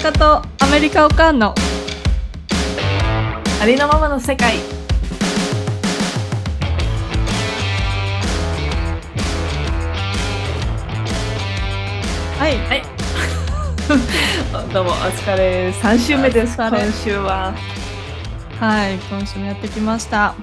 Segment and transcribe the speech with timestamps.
[0.00, 1.54] 阪とアメリカをかんの。
[3.60, 4.56] ありのままの世界。
[12.38, 12.56] はい。
[12.66, 12.82] はい。
[14.72, 15.68] どうもお疲れ。
[15.68, 16.56] 3週目です。
[16.56, 16.70] 今
[17.04, 17.52] 週は。
[18.58, 18.94] はい。
[18.96, 20.34] 今週もやってきました。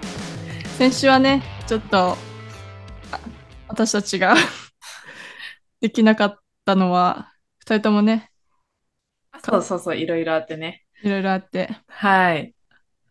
[0.78, 2.16] 先週はねちょっと
[3.12, 3.20] あ
[3.68, 4.36] 私たちが
[5.82, 7.32] できなかったのは
[7.66, 8.30] 2人ともね
[9.50, 10.84] そうそうそういろいろあってね。
[11.02, 11.70] いろいろあって。
[11.88, 12.54] はい。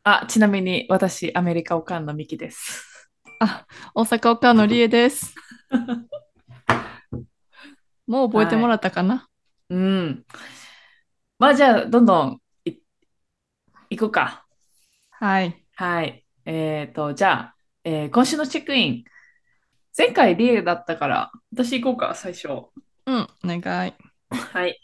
[0.04, 3.08] あちなみに私アメリカおかんのミキです。
[3.40, 3.64] あ
[3.94, 5.34] 大阪岡のりえです。
[8.06, 9.30] もう覚えてもらったかな、
[9.70, 10.26] うん。
[11.38, 12.74] まあじゃあどんどんい
[13.88, 14.44] 行こうか。
[15.10, 15.64] はい。
[15.74, 16.22] はい。
[16.44, 19.04] えっ、とじゃあ、えー今週のチェックイン。
[19.96, 22.48] 前回リエだったから私行こうか最初。
[23.06, 23.94] うんお願い。
[24.28, 24.78] はい。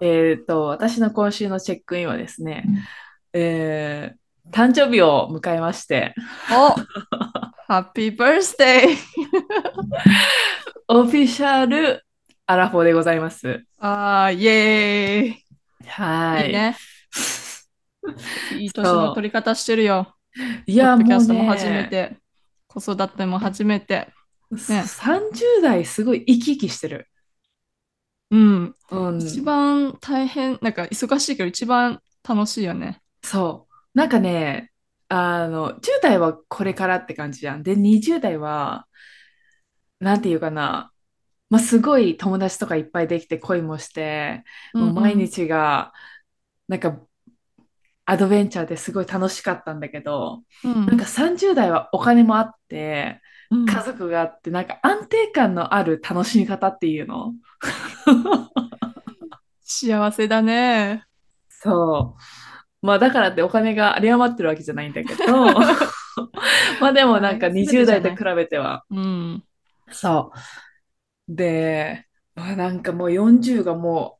[0.00, 2.64] えっと、私の今週のチェックインはですね、
[3.32, 4.18] えー
[4.50, 6.14] 誕生日を迎えまして、
[6.50, 6.70] お
[7.70, 8.96] ハッピーバースデー
[10.88, 12.02] オフィシャル
[12.46, 13.62] アラフォーでございます。
[13.78, 16.46] あーイエーイはい。
[16.46, 16.76] いいね。
[18.58, 20.14] いい年の取り方してるよ。
[20.66, 22.16] いや、ポッドキもうャストも初めね、て、
[22.66, 24.08] 子育ても初めて。
[24.50, 24.80] ね。
[24.80, 27.08] 30代すごい生き生きしてる。
[28.30, 28.74] うん。
[28.90, 33.00] うん、一番大変、なんか忙しいけど一番楽しいよね。
[33.22, 33.74] そう。
[33.94, 34.72] なんかね、
[35.08, 37.62] あの、10代はこれからって感じじゃん。
[37.62, 38.86] で、20代は、
[40.00, 40.92] なんていうかな、
[41.50, 45.92] まあ、すごい友達とかいっぱいできて恋もして、もう毎日が、
[46.68, 47.00] なんか、
[48.04, 57.34] アドベンチャーですごい楽しかったんだけど、なんか30代はお金もあって、うん家族があって、なんか安定感のある楽しみ方っていうの？
[59.62, 61.04] 幸せだね。
[61.48, 62.86] そう。
[62.86, 65.44] まあだからってお金が有り余ってるわけじゃないんだけど、
[66.80, 69.44] まあでもなんかはい20代と比べては、うん。
[69.90, 70.32] そ
[71.28, 71.34] う。
[71.34, 74.18] で、まあなんかもう40がも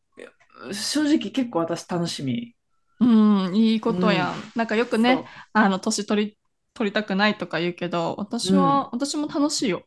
[0.67, 2.55] う、正直結構私楽しみ。
[3.01, 3.07] う
[3.51, 4.35] ん、いいことやん。
[4.57, 6.38] なんかよくね、あの、年取り、
[6.79, 9.83] 取りたくないとか言うけど、私は、私も楽しいよ。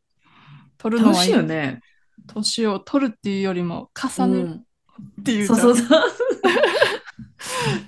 [0.77, 1.79] 取るの楽しはいいいよね。
[2.27, 4.51] 年を取るっていうよりも重ねるうん
[5.21, 6.03] っていうじゃんそうそうそう。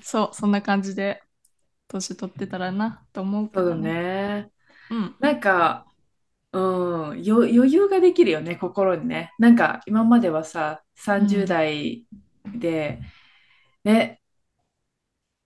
[0.02, 1.22] そう、そんな感じで
[1.86, 3.76] 年取ってたらなと思うけどそうだ。
[3.76, 4.50] ね。
[4.90, 5.16] うん。
[5.20, 5.84] なんか、
[6.52, 9.34] うん、よ余裕ができるよね、心にね。
[9.38, 12.06] なんか今まではさ、30代
[12.46, 13.02] で、
[13.84, 14.22] ね、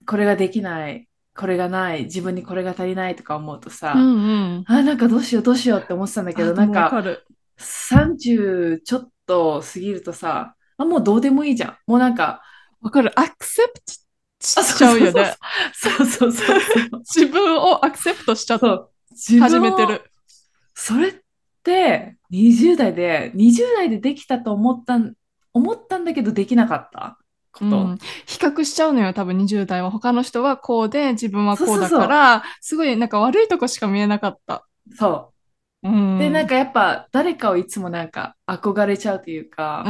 [0.06, 1.07] これができない、
[1.38, 4.64] これがない、自分にこれが足りないとか思うとさ、うんうん。
[4.66, 7.24] あ、なんかどうしようどうしようって思ってたんだけど、あなんかわかる。
[7.58, 11.76] 30ちょっと過ぎるとさ、あ、もうどうでもいいじゃん。
[11.86, 12.42] もうなんか、
[12.80, 13.12] わかる。
[13.18, 15.36] アクセプトあしちゃうよね。
[15.72, 16.58] そうそうそう。
[17.14, 20.02] 自分をアクセプトしちゃっそう自分を始めてる。
[20.74, 21.14] それっ
[21.62, 25.14] て20代で20代でできたと思ったん
[25.52, 27.18] 思ったんだけどできなかった？
[27.58, 29.90] こと、うん、比較しちゃうのよ、多分20代は。
[29.90, 34.66] 他の人はこうで、自分はこうだから、すごいなんか悪いとこしか見えなかった。
[34.96, 35.32] そ
[35.82, 36.18] ううん。
[36.18, 39.86] でなんかやっぱ誰かをいつもなんか憧れちゃうといううか、ん。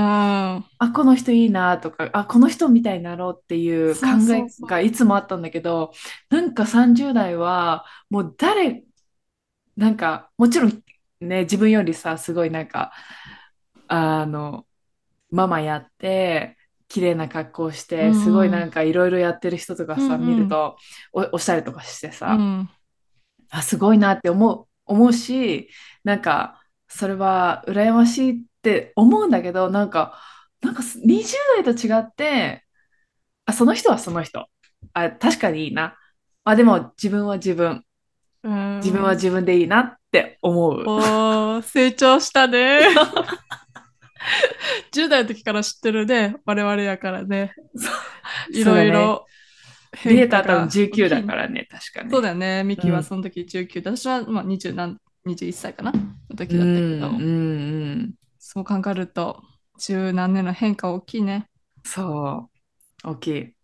[0.79, 5.93] あこの人いいなとかあこの人みたいになろうっていう考えがいつもあったんだけど
[6.31, 8.85] なんか30代はもう誰
[9.77, 10.83] なんかもちろん
[11.21, 12.93] ね自分よりさすごいなんか
[13.89, 14.67] あの
[15.31, 16.57] ママやって
[16.88, 20.76] 綺麗な格好してすごいなんかいろいろやってる人とかさ、うんうん見ると
[21.12, 22.71] おおしゃれとかしてさ、うん。
[23.50, 25.69] あすごいなって思う思うし
[26.04, 30.19] なんかそれは羨ましいって思うんだけどなんか
[30.62, 32.65] なんかす20代と違って
[33.44, 34.47] あその人はその人
[34.93, 35.97] あ確かにいいな
[36.44, 37.84] あでも自分は自分
[38.43, 41.62] うん自分は自分でいいなって思う。
[41.62, 42.81] 成長したね。
[44.93, 47.52] 10代の時から知ってるね、我々やからね。
[48.52, 49.26] いろいろ
[50.05, 52.11] リエ変化がター多分19だからね確かに。
[52.11, 52.64] そうだよね。
[52.64, 55.93] ミキうんはその時19で、私はまあ20何21歳かな？
[55.93, 56.00] の
[56.37, 57.25] 時うだったけど、んうんう
[57.97, 59.43] んそう考えると
[59.79, 61.49] 十何年の変化大きいね。
[61.85, 62.50] そ
[63.05, 63.55] う大きい。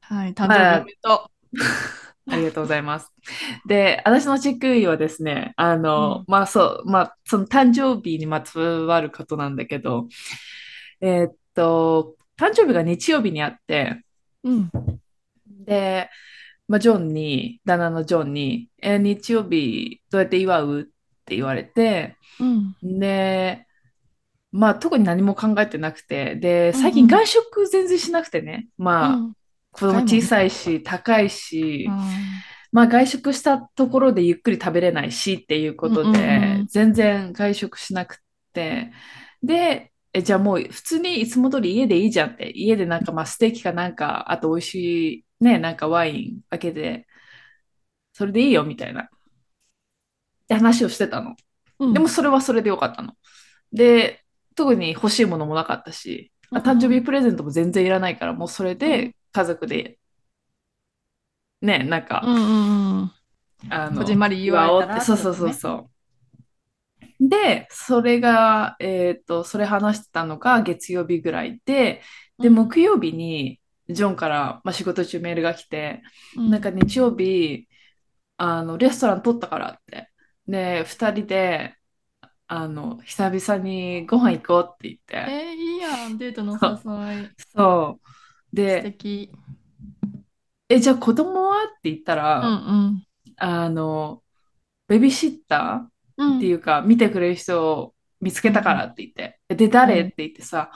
[0.00, 1.30] はい、誕生日おめでとあ
[2.36, 3.10] りがとうございます。
[3.66, 10.08] で、私のチェックインはですね、あの、うんまあそう、まあその誕生日にまつわることなんだけど、
[11.00, 14.02] えーっと、誕生日が日曜日にあって、
[14.44, 14.50] う。
[14.50, 14.70] うん。
[15.64, 16.08] で、
[16.68, 20.84] まあ、ジョンに、旦那のジョンに、えー日曜日どうやって祝うっ
[21.24, 22.76] て言われて、うん。
[22.82, 23.66] で、
[24.52, 29.32] まあ特に何も考えてなくて、で、最近外食全然しなくてね、まあうん。
[29.72, 32.08] 子供小さいし、高いし、あ
[32.72, 38.18] まあ外食したところでゆっくり食べれないしっていうことで全然外食しなく
[38.52, 38.92] て、
[39.42, 44.74] で、え、じゃあもう普通にいつも通り家でいいじゃんって、家でなんかまあステーキかなんか、あと美味し
[45.40, 47.06] いね、なんかワイン開けて、
[48.12, 49.02] それでいいよみたいな。
[49.02, 49.08] っ
[50.48, 51.34] て話をしてたの。
[51.78, 51.92] うん。
[51.92, 53.14] でもそれはそれでよかったの。
[53.72, 54.24] で、
[54.54, 59.98] 特に欲しいものもなかったし、誕生日プレゼントも全然いらないから、もうそれうんで家族で、
[61.60, 63.12] ね、なんか、うんうんうん。
[63.70, 65.74] あの、こじんまり祝えたら祝おうってそうそうそうそ
[67.20, 67.28] う。
[67.28, 72.02] で、それが、えっと、それ話してたのが月曜日ぐらいで、
[72.38, 76.02] で、うん木曜日に、ジョンから、まあ、仕事中メールが来て、
[76.36, 77.68] うんなんか日曜日、
[78.36, 80.10] あの、レストラン取ったからって。
[80.48, 81.76] で、二人で、
[82.48, 85.32] あの、久々にご飯行こうって言って。
[85.32, 87.30] えー、いいやん、デートのお誘い。
[87.54, 88.11] そう。
[88.54, 89.30] 素で、敵。
[90.68, 91.64] え、じゃあ子供は？
[91.64, 93.04] って言ったうら、ん
[93.36, 94.22] あの、
[94.88, 96.26] ベビーシッタうん。
[96.28, 99.40] うんーっていうか、見てくれる人を見つけたからって言って。
[99.48, 100.00] で、誰？
[100.00, 100.70] うんって言ってさ。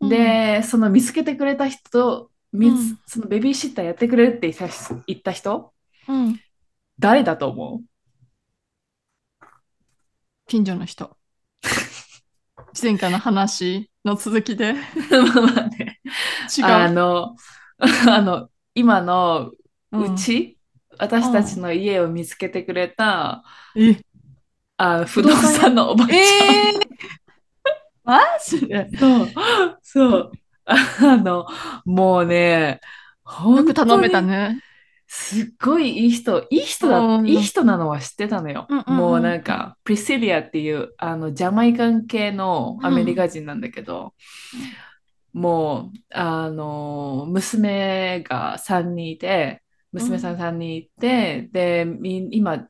[0.00, 4.52] うんで、その見つけてくれた人、みうんそのベビーシッターやってくれるって
[5.06, 5.72] 言った人。
[6.98, 9.46] 誰だと思う？
[10.48, 11.16] 近所の人。
[12.80, 14.74] 前回の話の続きで。
[15.10, 15.81] まあまあね
[16.58, 16.64] 違う。
[16.66, 17.36] あの、
[17.78, 19.52] あの、今の
[19.92, 20.58] うんうち、
[20.98, 23.42] 私たちの家を見つけてくれた、
[23.76, 24.00] え、
[24.78, 26.18] あ不動産のおばちゃん。
[26.18, 26.80] えー、
[28.04, 28.88] マジで？
[28.96, 29.28] そう、
[29.82, 30.32] そう。
[30.64, 31.46] あの、
[31.84, 32.80] もうね、
[33.24, 34.60] 本よく頼めたにね。
[35.14, 38.66] すっごいいい人、いい人だ、うんいい人なのは知ってたのよ。
[38.70, 44.14] うんうんうんもうなんか、プリシリアっていう、あの、ジャマイカン系のアメリカ人なんだけど、
[45.32, 49.62] もう、あの、娘が3人いて、
[49.92, 52.68] 娘さん3人いて、で、み今、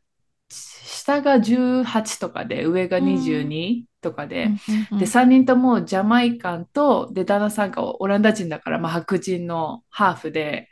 [0.48, 4.50] 下が18とかで、上が22とかで、
[4.92, 4.98] うん。
[4.98, 10.68] で、3人ともジャマイカンと、で、旦那さんがオランダ人だから、まあ、白人のハーフで、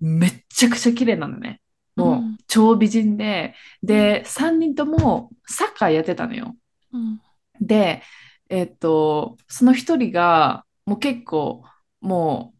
[0.00, 1.60] めっちゃくちゃ綺麗なのね。
[1.96, 2.36] もう、うん。
[2.46, 6.56] 超美人で、で、3人ともサッカーやってたのよ。
[6.92, 7.20] うん。
[7.60, 8.02] で、
[8.48, 11.62] えっと、その一人が、もう結構、
[12.00, 12.52] も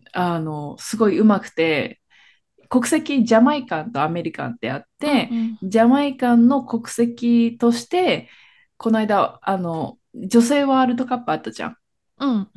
[0.00, 2.00] う、あの、すごい上手くて、
[2.68, 8.28] 国籍ジャマイカンとアメリカンってあって、うんジャマイカンの国籍として、
[8.78, 11.76] この間、あの、女性ワールドカップあったじゃん。
[12.18, 12.48] うん。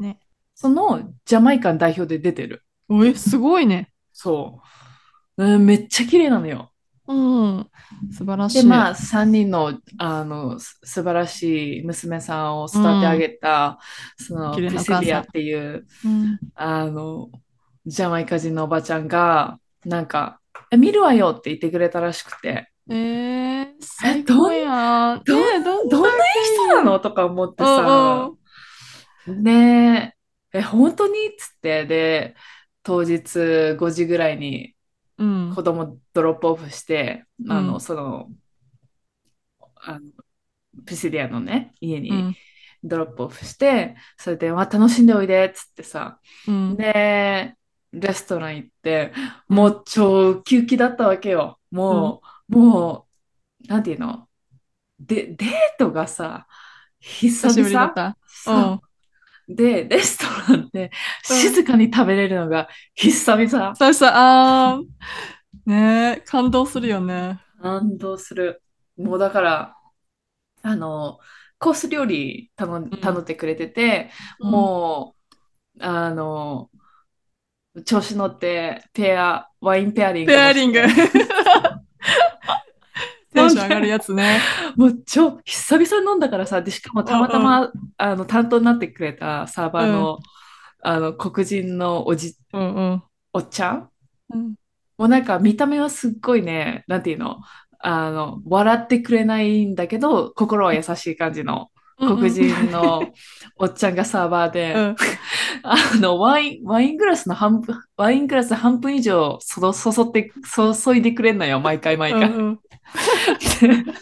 [0.00, 0.18] ね。
[0.56, 2.64] そのジャマイカン代表で出てる。
[2.88, 3.92] おえ、すごいね。
[4.12, 4.60] そ
[5.36, 5.44] う。
[5.44, 6.72] うん、めっちゃ綺麗なのよ。
[7.06, 7.70] うん。
[8.12, 8.62] 素晴らしい。
[8.62, 13.78] で、まあ、3人の、あの、す素晴らしい娘さんを育て上げた、
[14.16, 17.30] その、綺麗プリシリアっていう、うん、あの、
[17.84, 20.40] ジャマイカ人のおばちゃんが、なんか、
[20.70, 25.22] え見るわよって言ってくれたらしくて、えー、最高やん。
[25.24, 26.08] どんねえどんどんな
[26.54, 27.00] 人なの？
[27.00, 28.30] とか思ってさ。
[29.26, 30.14] うん、ね
[30.52, 31.26] え、え、本当に？
[31.26, 32.34] っつって、で、
[32.82, 34.73] 当日5時ぐらいに
[35.18, 35.54] うん。
[35.54, 37.80] 子供ドロップオフして、あの、うん。
[37.80, 38.30] その、
[39.76, 40.12] あの、
[40.86, 42.36] プシリアのね、家にうん。
[42.82, 46.76] ドロップオフして、それで、わ、楽しんでおいでっつってさ、うん。
[46.76, 47.56] で、
[47.92, 49.12] レストラン行って、
[49.48, 51.58] もう超ウキウキだったわけよ。
[51.70, 53.06] もう、も
[53.64, 54.28] う、なんていうの？
[54.98, 56.46] で、デートがさ、
[57.00, 58.18] 久久しぶりだっ々た。
[58.26, 58.80] そう
[59.48, 60.90] で、レストランで
[61.22, 63.74] 静かに食べれるのが久々。
[63.74, 67.40] そうそう、あー、ねえ、感動するよね。
[67.60, 68.62] 感動する。
[68.96, 69.76] もうだから、
[70.62, 71.18] あの、
[71.58, 74.10] コース料理頼んん頼んでくれてて、
[74.40, 75.16] も
[75.76, 76.70] う、あの、
[77.84, 80.32] 調子乗って、ペア、ワインペアリング。
[80.32, 80.80] ペアリング。
[83.48, 84.40] テンション上がるやつね。
[84.76, 90.18] もう超、久々に飲んだからさ、で、しかもたまたま、あの、担当になってくれたサーバーの、
[90.82, 93.02] あの、黒人のおじ、うんうん。
[93.32, 93.88] おっちゃん？
[94.32, 94.54] うん。
[94.96, 97.38] もうなんか見た目はすっごいね、なんていうの、
[97.80, 103.12] あの、笑ってくれないんだけど、心は優しい感じの黒人の
[103.56, 104.96] おっちゃんがサーバーで、うん
[105.62, 112.22] あの、ワイン、ワイングラスの半分、ワイングラス半分以上そそそって、注いでくれんのよ、毎回毎回。
[112.24, 112.60] うんうん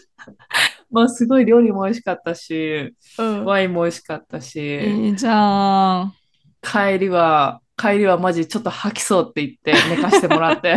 [0.91, 6.13] まあ、すごい料理も美味しかったし、うんワインも美味しかったし、いいじゃん。
[6.61, 10.77] 帰りは、帰りはマジちょっと吐きそうって言って寝かしてもらって。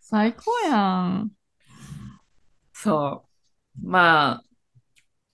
[0.00, 1.30] 最高やん。
[2.72, 3.24] そ
[3.82, 3.88] う。
[3.88, 4.45] まあ、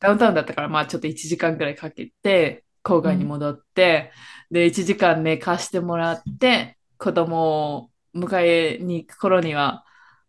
[0.03, 4.11] ダウンタウンだったから、まあちょっと1時間くらいかけて、郊外に戻って、
[4.51, 9.85] で、1時間寝かしてもらって、子供を迎えに行く頃には、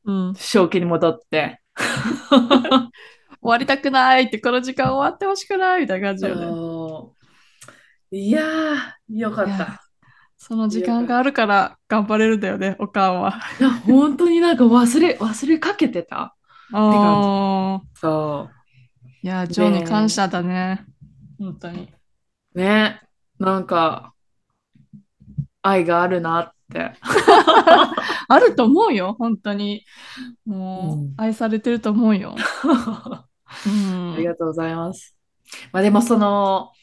[0.05, 0.35] うん。
[0.35, 1.59] 正気に戻って。
[3.41, 7.13] 終わりたくないって、この時間終わってほしくないみたいな感じよ
[8.11, 8.19] ね。
[8.19, 9.81] いやー、よかった。
[10.37, 13.39] その時間があるから頑張れるんだよね、おかんは。
[13.59, 16.35] いや、本当になんか忘れ、忘れかけてた。
[16.73, 17.81] ああ。
[17.95, 18.49] そ
[19.23, 20.85] いや、ジョーに感謝だね。
[21.39, 21.87] 本当に。
[22.53, 22.59] う。
[22.59, 22.99] ね。
[23.39, 24.13] なんか、
[25.61, 26.91] 愛があるなって。
[28.27, 29.85] あると思うよ、本当に。
[30.45, 32.35] もう、うん愛されてると思うよ。
[33.65, 35.15] うんありがとうございます。
[35.71, 36.73] まあでもその、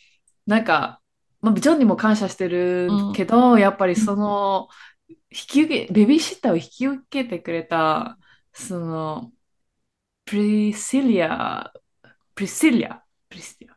[0.46, 1.02] なんか、
[1.42, 4.68] まあ、ジョンにも感謝してるけど、やっぱりその、
[5.08, 8.18] 引き受け、ベビーシッターを引き受けてくれた、
[8.54, 9.30] その、
[10.24, 11.72] プリシリア、
[12.40, 13.76] プリシリア、プリシリア。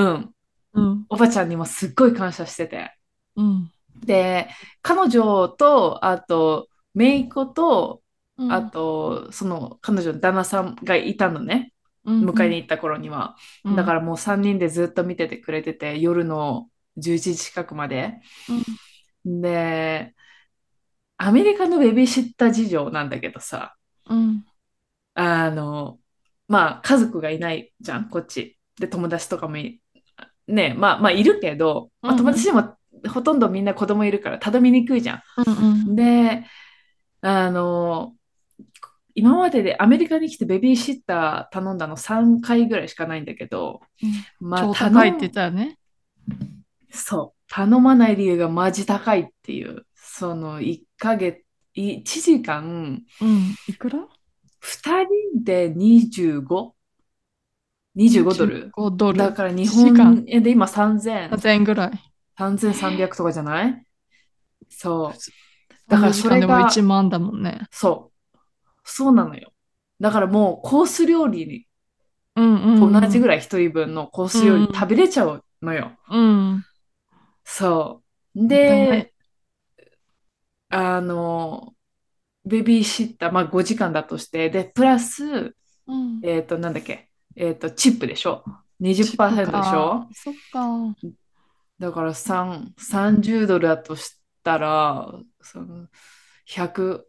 [0.00, 0.34] うん。
[0.72, 1.06] うん。
[1.10, 2.96] おばちゃんにもすっごい感謝してて。
[3.36, 3.70] うん。
[3.96, 4.48] で、
[4.80, 8.02] 彼女と、あと、姪っ子と、
[8.38, 11.72] うんあと、その、彼女の旦那さんがいたのね。
[12.06, 13.36] うん迎えに行った頃には。
[13.64, 18.22] うんだからもう3人でずっと見ててくれてて、夜の11時近くまで。
[19.26, 20.14] で、
[21.18, 24.46] アメリカのベビーシッター事情なんだけどさ、うん。
[25.14, 25.98] あの、
[26.48, 28.58] まあ家族がいないじゃん、こっち。
[28.78, 29.80] で、友達とかもい、
[30.48, 32.76] ね、まあまあいるけど、まあ、うんうん友達でも
[33.08, 35.22] ほとんどみんな子供いるから頼みにくいじゃん。
[35.46, 36.44] うんで、
[37.20, 38.14] あの、
[39.14, 43.80] 今まででアメリカに来てベビーシッター頼んだの3回ぐらいしかないんだけど、
[44.40, 45.78] ま超頼高いって言ったよね。
[46.90, 51.44] そう、頼まない理由がマジ高いっていう、その1ヶ月、
[51.76, 53.54] 1時間、うん。
[53.68, 54.06] いくら？
[54.64, 56.74] 2人で 25?25
[57.94, 59.18] 25ドル？5ドル。
[59.18, 62.14] だから日1時間本円で今3000、3000円ぐらい。
[62.38, 63.86] 3300とかじゃない？
[64.68, 65.90] そう。
[65.90, 67.68] だからそれでもそれが1万だもんね。
[67.70, 68.12] そ
[68.84, 68.88] う。
[68.88, 69.52] そうなのよ。
[70.00, 71.68] だからもうコース料理
[72.36, 73.36] うんうん、と同じぐらい。
[73.36, 75.98] らい1人分のコース料理うん食べれちゃうのよ。
[76.08, 76.64] うん。
[77.44, 78.02] そ
[78.34, 78.48] う。
[78.48, 79.12] で、
[80.68, 81.73] あの、
[82.44, 85.54] ベビーシッター、まあ5時間だとして、で、プラス、
[85.86, 86.20] うん。
[86.22, 88.44] えっと、なんだっけ、えっと、チップでしょ
[88.80, 90.94] ?20% でしょそっか。
[91.78, 95.88] だから3、30ドルだとしたら、その、
[96.48, 97.02] 100、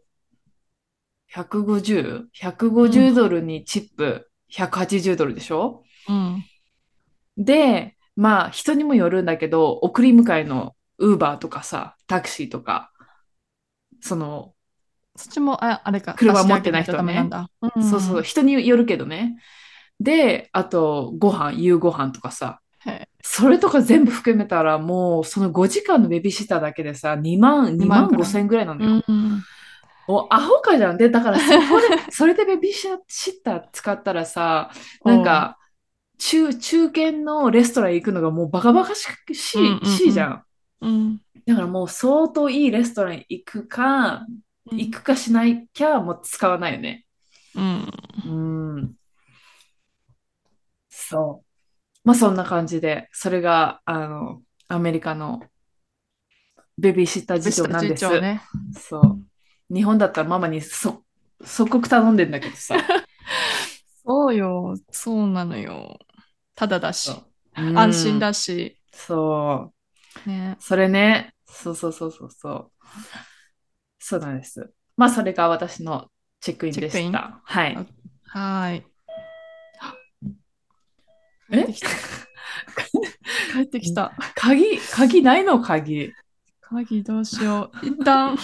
[1.34, 6.44] 150?150 150ドルにチップ180ドルでしょうん。
[7.36, 12.90] で、まあ人にもよるんだけど、送り迎えのウーバーとかさ、タクシーとか、
[14.00, 14.54] その、
[15.16, 16.14] そっちも、ああれか。
[16.14, 17.02] 車持ってない人だ。
[17.02, 19.36] うんそうそう、人によるけどね。
[20.00, 29.02] で、あと、ご飯、夕ご飯とかさ、へそれとか全部含めたら、もうその5時間のベビーシッターだけでさ、2万、2 2万万くらい5千ぐらいなのよ。
[29.06, 29.42] うん。
[30.06, 30.96] もうアホかじゃん。
[30.96, 32.88] で、だからそこで、それでベビーシ
[33.30, 34.70] ッター使ったらさ、
[35.04, 35.58] なんか、
[36.18, 39.58] 中、中堅のレストラン行くのがもうバカバカしし
[40.06, 40.42] いじゃん。
[40.80, 41.20] うん。
[41.46, 44.26] だからもう相当いいレストラン行くか、
[44.72, 47.04] 行くかしないきゃもう使わないよね。
[47.54, 47.90] うん。
[48.24, 48.94] うん。
[50.88, 51.46] そう。
[52.04, 55.40] まあそんな感じで、それが、あの、アメリカの
[56.78, 58.20] ベビーシッター事情なんです。
[58.20, 58.42] ね。
[58.78, 59.74] そう。
[59.74, 61.02] 日本だったらママにそ
[61.44, 62.76] 即刻頼んでんだけどさ。
[64.04, 64.76] そうよ。
[64.90, 65.98] そうなのよ。
[66.54, 67.10] ただだし。
[67.10, 68.18] うん安心。
[68.18, 68.80] だし。
[68.92, 69.72] そ
[70.26, 70.28] う。
[70.28, 70.56] ね。
[70.60, 71.34] それね。
[71.46, 72.72] そうそうそうそうそう。
[74.08, 74.70] そうなんです。
[74.96, 76.06] まあそれが私の
[76.40, 77.40] チェックインでした。
[77.42, 77.74] はい。
[77.74, 78.84] はーい。
[81.50, 81.66] え？
[83.52, 84.12] 帰ってきた。
[84.36, 85.60] 鍵、鍵ないの？
[85.60, 86.12] 鍵。
[86.60, 87.86] 鍵どうしよう。
[87.86, 88.38] 一旦、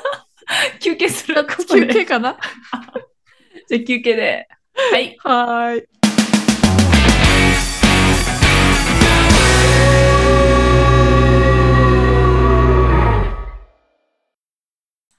[0.80, 1.92] 休憩する休で。
[1.92, 2.38] 憩かな？
[3.68, 4.48] じゃあ休憩で。
[4.90, 5.16] はい。
[5.18, 5.88] はーい。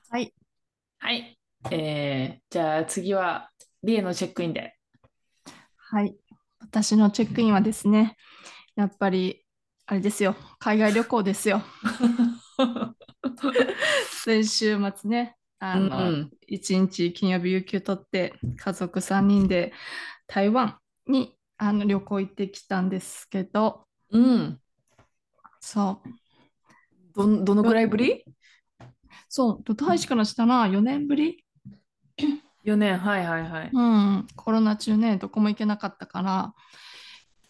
[0.10, 0.34] はい。
[1.00, 1.38] はい。
[1.72, 3.52] えー、じゃあ次は、
[3.84, 4.76] リエのチェックインで。
[5.78, 6.16] はい。
[6.60, 8.16] 私のチェックインはですね、
[8.76, 9.46] やっぱり、
[9.88, 10.36] あれですよ。
[10.60, 11.64] 海外旅行ですよ。
[14.24, 19.74] 先週末ね、あうんの、1日金曜日有給取って、家族3人で
[20.28, 24.62] 台湾にあの旅行行ってきたんですけど、うん。
[25.62, 26.02] そ
[27.16, 27.44] う。
[27.46, 28.26] どのくらいぶり？
[29.28, 31.44] そう、と大使からしたら4年ぶり
[32.64, 33.70] ？4年、はいはいはい。
[33.72, 36.54] うん、コロナ中ね、どこも行けなかったから、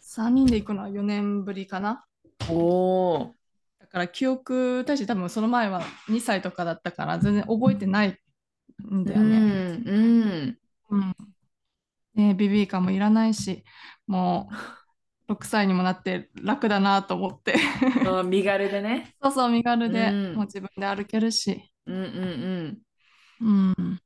[0.02, 2.06] 3人で行くのは4年ぶりかな。
[2.50, 3.30] おー。
[3.80, 8.18] だから記憶、大して多分その前は2歳とかだったから全然覚えてない
[8.94, 9.40] んだうよね。
[9.40, 10.00] ん、う
[10.56, 10.58] ん。
[10.90, 11.16] うん。
[12.16, 13.64] ね、ベビーカーもいらないし、
[14.08, 14.56] もう
[15.30, 17.56] 6歳にもなって楽だなと思って。
[18.06, 19.16] あ身軽でね。
[19.22, 21.72] そうそう、身軽うで、もうん、自分で歩けるし。
[21.86, 22.04] うん、うん、
[23.40, 24.00] うん。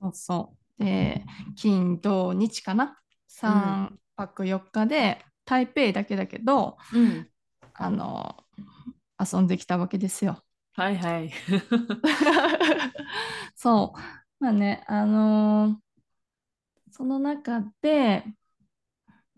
[0.00, 0.84] そうそう。
[0.84, 1.24] で、
[1.56, 2.98] 金、土、日かな？
[3.44, 3.52] うん。
[3.52, 7.30] うん、?3 泊4日で、台北だけだけど、うん。
[7.74, 8.44] あの、
[9.20, 10.42] 遊んできたわけですよ。
[10.72, 11.32] はいはい。
[13.54, 13.98] そう。
[14.44, 15.90] まあね、あのー
[16.90, 18.24] その中で、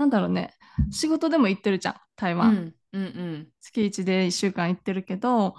[0.02, 0.52] なんだろうね、
[0.90, 2.50] 仕事でも行ってるじゃん、台湾。
[2.50, 3.48] うん、うん、うん。
[3.60, 5.54] 月一で1週間行ってるけど、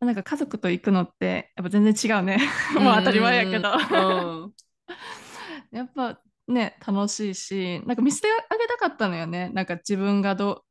[0.00, 2.38] なんか家族と行くのってやっぱ全然違うね。
[2.76, 4.52] う もう当たり前やけん、ど。
[5.72, 9.48] やっぱね、楽しいし、なんか見せてあげたかったのよね。
[9.54, 10.62] なんか自分がど、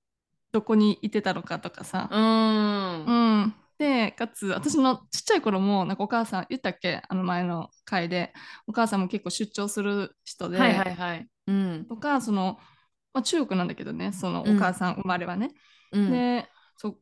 [0.51, 2.09] どこにいてたのかとかさ。
[2.12, 3.05] うん。
[3.05, 3.55] うはん。
[3.79, 7.01] で、かつ、私のちっちゃい頃も、なんかお母さん、言ったっけ？
[7.09, 8.33] あの前の回で、
[8.67, 11.27] お母さんも結構出張する人いはいで、はい。
[11.47, 12.59] うん、とか、その、
[13.13, 15.51] まあ、中国なんだけどね、そのうん、お母さん生まれはね。
[15.91, 16.12] うん。
[16.12, 16.98] で、そ、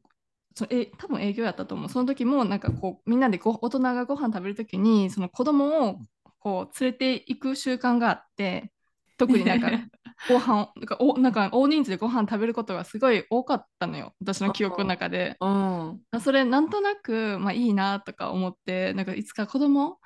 [0.56, 1.90] そえ、多分営業やったと思う。
[1.90, 6.00] その時も、なんかこう、みんなでご大人がご飯食べる時に、その子供を
[6.40, 8.72] こう連れて行く習慣があって、
[9.18, 9.72] 特になんか
[10.26, 14.14] ご飯、なんかお、なんか大人数でご飯食べることがすごい多かったのよ。
[14.20, 15.38] 私の記憶の中で。
[15.40, 20.00] うん、うん、それなんとなく、まあいいなとか思って、なんかいつか子供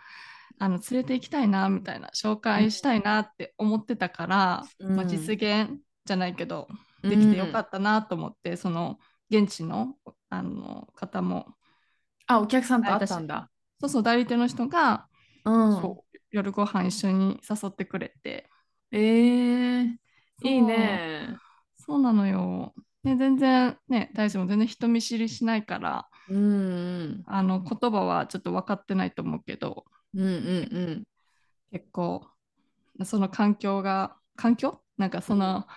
[0.59, 5.69] あの連れて行きたいなみたいな、紹介したいなって思ってたから、うまあ、実ん、現
[6.05, 6.67] じゃないけど、
[7.03, 7.61] うできてよかん。
[7.61, 9.95] ったなと思って、その現地の、
[10.29, 11.55] あの方も、
[12.27, 13.51] あ、お客さんと会った私、んだ。
[13.79, 15.07] そうそう、代理店の人が、
[15.45, 15.81] うん。
[15.81, 18.49] そう、夜ご飯一緒に誘ってくれて、
[18.91, 19.99] ええ
[20.43, 21.37] いいね。
[21.77, 22.73] そうなのよ。
[23.03, 31.03] で、全然ね、大志も全然人見知りしないから、うん、あの言葉はちょっと分かってないと思うけど、うん、うん、うん。
[31.71, 32.27] 結構、
[33.05, 34.81] その環境が、環境？
[34.97, 35.67] なんかその、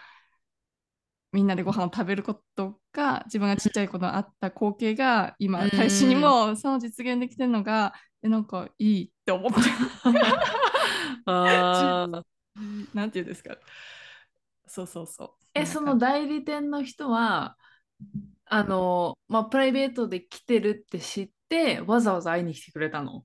[1.32, 6.22] みんなでご飯を食べることが、自分がちっちゃい頃あった光景が、う今、大使にん。
[6.22, 9.58] もその実現できてるのが、え、なんかいいって思って。
[12.94, 13.56] なんていうんですか？
[14.66, 15.28] そうそうそう。
[15.54, 15.66] そえ。
[15.66, 17.56] その代理店の人は、
[18.46, 23.24] あの、まあ、プライベートで来てるって知って、わざわざ会いに来てくれたの？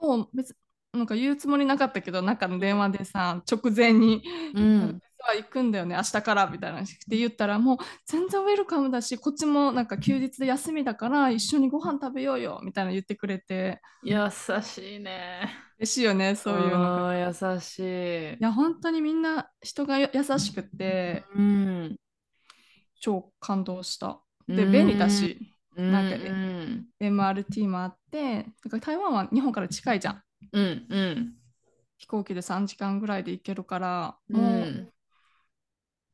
[0.00, 0.56] もう別
[0.92, 4.22] なんか言うつもりなかったけど、なんかの電話でさ、直前に、
[4.54, 5.00] うん。
[5.20, 14.28] 実は行くんだよね、明日からみたいなって言ったら、もう全然ウェルカムだし、こっちもなんか休日で休みだから一緒にご飯食べようよみたいな言ってくれて、優
[14.62, 15.50] しいね。
[15.78, 18.32] 嬉しいよね、そういうの優しい。
[18.40, 21.96] いや、本当にみんな人が優しくて、うん。
[23.00, 24.20] 超感動した。
[24.48, 25.08] うで、便利だん。
[25.08, 25.38] し、
[25.76, 26.88] うなんかえん。
[27.00, 30.22] MRT もあって、なんか台湾は日本から近いじゃん。
[30.52, 30.86] うん。
[30.90, 31.38] うん。
[31.98, 34.88] 飛行機で3時間ぐらいで行けるから、うもん。
[34.88, 34.92] う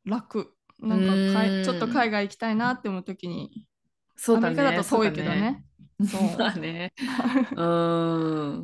[0.04, 0.56] 楽。
[0.88, 2.04] うなんかかい、ちょっとん。
[2.04, 3.66] 海外行きたいなって思うときに、
[4.32, 4.84] アメリカだそうだね。
[4.84, 5.12] そうと遠い。
[5.12, 5.64] けどね。
[6.02, 6.92] そまあね。
[7.54, 7.62] う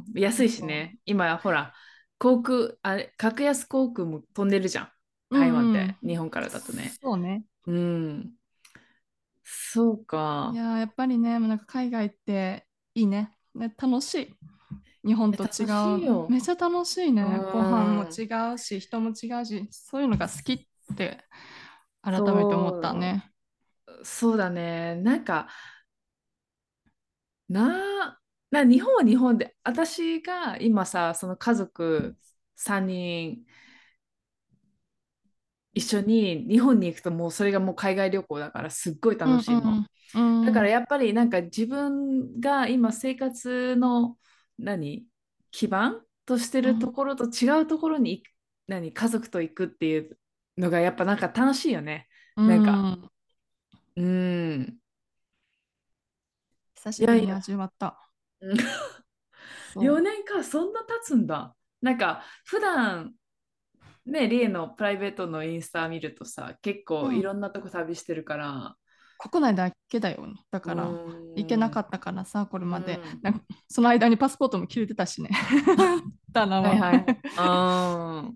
[0.03, 0.05] ん。
[0.14, 0.66] 安いしう。
[0.66, 0.98] ね。
[1.05, 1.74] 今、ほら、
[2.18, 4.92] 航空、あれ、格安航空も飛んでるじゃん。
[5.31, 5.96] う台湾っんうん。
[5.96, 7.00] て、日本からだとね。
[7.03, 7.44] そうね。
[7.66, 8.37] うん。
[9.44, 10.50] そうか。
[10.50, 13.37] いやー、やっぱりね、なんか海外っていいね。
[13.55, 14.38] ね、楽しい。
[15.09, 15.64] 日本え、と違
[15.98, 16.05] う。
[16.05, 16.29] よ。
[16.29, 17.46] めっちゃ楽しいうね。
[17.50, 18.18] ご飯もん。
[18.18, 21.24] 違うし、人も違うし、そういうのが好きって
[22.03, 23.33] 改めて思ったそね。
[23.88, 24.05] う。
[24.05, 24.96] そうだね。
[24.96, 25.48] なんか、
[27.48, 32.18] な、な、日本は日本で、私が今さ、その家族
[32.57, 33.44] 3人
[35.74, 39.79] 一緒に日本に行くともうそれがもう海外旅行だからすっごいうん楽しいの。
[39.79, 39.87] うん。
[40.14, 40.31] うん。
[40.42, 44.18] だからやっぱりなんか自分が今生活の
[44.59, 45.07] 何
[45.53, 46.92] 基盤としてるとうん。
[46.92, 48.33] ころと違うところに行く
[48.68, 50.19] 何家族と行くっていう
[50.61, 52.09] のがやっぱなんか楽しいよね。
[52.37, 53.11] うなんか、ん。
[53.96, 54.81] うーん。
[56.75, 58.11] 久しぶりにいやいや、味わった。
[58.40, 58.59] うん
[59.64, 61.57] そ4年か、そんな経つんだ。
[61.83, 63.14] なんか普段
[64.07, 67.07] ね、リエのプライベートのインスタ見るとさ、結う。
[67.07, 67.20] 構うん。
[67.20, 68.77] いろんなとこ旅してるから、
[69.20, 70.26] 国内だけだよ。
[70.50, 70.96] だから、
[71.37, 73.00] 行けなかん、ったからさ、これうまで。
[73.00, 73.20] ん。
[73.22, 75.30] なんかその間にパスポートも切れてたしね。
[76.33, 76.70] だなは。
[76.70, 77.06] はいはい。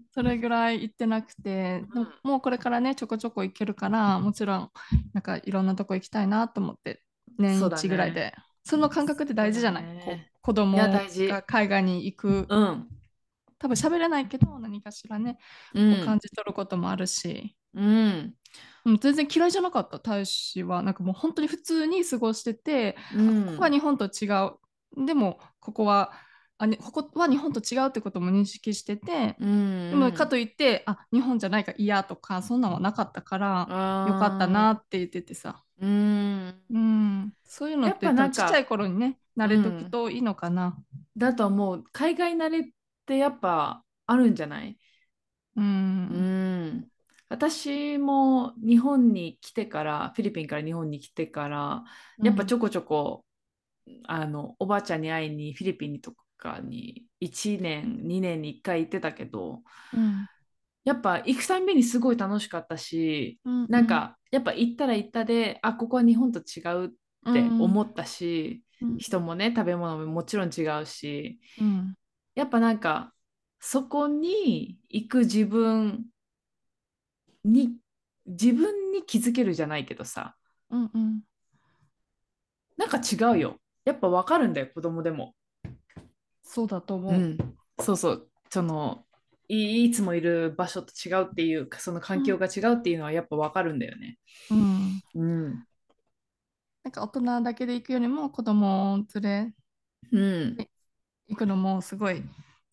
[0.12, 4.70] それぐらい行ってなくて、でももうこれからね、ちょこちょこ行けるから、もちろん、
[5.12, 7.02] なんかいろんなとこ行きたいなと思って、
[7.38, 8.14] 年そうだ一ぐらいね。
[8.14, 8.34] で。
[8.64, 9.84] その感覚って大事じゃない？
[9.84, 10.30] ね。
[10.42, 11.28] 子供が大事。
[11.46, 12.88] 海外に行くうん。
[13.58, 15.38] 多分喋れないけど何かしらね、
[15.74, 18.34] うん感じ取ることもあるし、うん。
[18.86, 23.46] うん、全然嫌いじゃなかった大使はなんかもう本当に普通に過ごしてて、うん。
[23.46, 26.12] ここは日本と違うでもここは
[26.56, 29.90] あにここは日本と違うってことも認識してて、うん。
[29.90, 34.46] でもかといってあ日本じゃないから嫌とかそんなのはなかったからよかった。
[34.46, 36.54] なって言っててさ、うん。
[36.70, 40.76] うん、そういうのってちっちゃい頃にね慣れとくといいのかな。
[41.16, 41.84] だと思う。
[41.90, 42.62] 海外慣れっ
[43.06, 44.78] てやっぱあるんじゃない？
[45.56, 46.88] うんうん。
[47.34, 51.84] 私も日本に来てから、フィリピンから日本に来てから、
[52.22, 53.24] やっぱちょこちょこ、
[54.04, 60.28] あの、おばあちゃんに会いにフィリピンにとかに1年、2年に1回行ってたけど、うん。
[60.84, 63.66] やっぱ行くたんびにすごい楽しかったし、うん。
[63.68, 66.90] なんかやっぱ行ったら行ったで、あ、ここは日本と違うっ
[67.32, 68.98] て思ったし、うん。
[68.98, 71.96] 人もね、食べ物ももちろん違うし、うん。
[72.34, 73.14] やっぱなんか、
[73.60, 76.06] そこに行く自分
[77.44, 77.76] に、
[78.26, 80.36] 自分に気づけるじゃないけどさ、
[80.70, 81.20] うんうん
[82.76, 83.60] なんか違うよ。
[83.84, 85.34] やっぱわかるんだよ、子供でも。
[86.42, 87.12] そうだと思う。
[87.12, 87.38] うん。
[87.80, 88.30] そうそう。
[88.50, 89.04] その、
[89.48, 94.18] いいつもいる場所と違うっていうか、その環境が違うっていうのはやっぱわかるんだよね。
[94.50, 95.64] うんうん。
[96.82, 99.52] なんか大人だけで行くよりも子供を連
[100.12, 100.56] れうん。
[101.28, 102.22] 行くのもすごい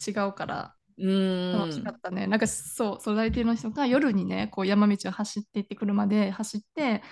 [0.06, 1.52] 違うからうん。
[1.52, 2.28] 楽しかったね。
[2.28, 7.04] なんかそう、ソダリティの人が夜にね、こう山道を走って行って車で走って、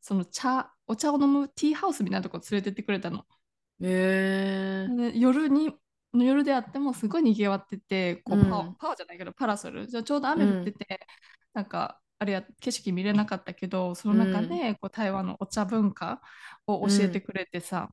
[0.00, 3.26] その茶、お茶を飲むティーハウスみたいなとこ連れてってくれたの。
[3.80, 4.88] へえ。
[5.12, 5.72] で夜に、
[6.12, 9.86] 夜であってもすごい賑わってて、こううんパワー、パワーじゃないけどパラソル。
[9.86, 11.00] じゃあちょうど雨降ってて、
[11.54, 16.20] なんか、あれや景色見れなかったけど、その中でこう台湾のお茶文化
[16.66, 17.90] を教えてくれてさ、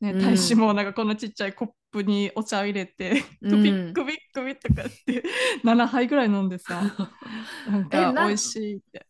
[0.00, 5.24] ね、うん大使もなんかこんなちっちゃいコップにお茶を入れて、うんクビックビックビッとかって
[5.64, 6.82] 7杯ぐらい飲んでさ、
[7.68, 9.06] なんか美味しいって。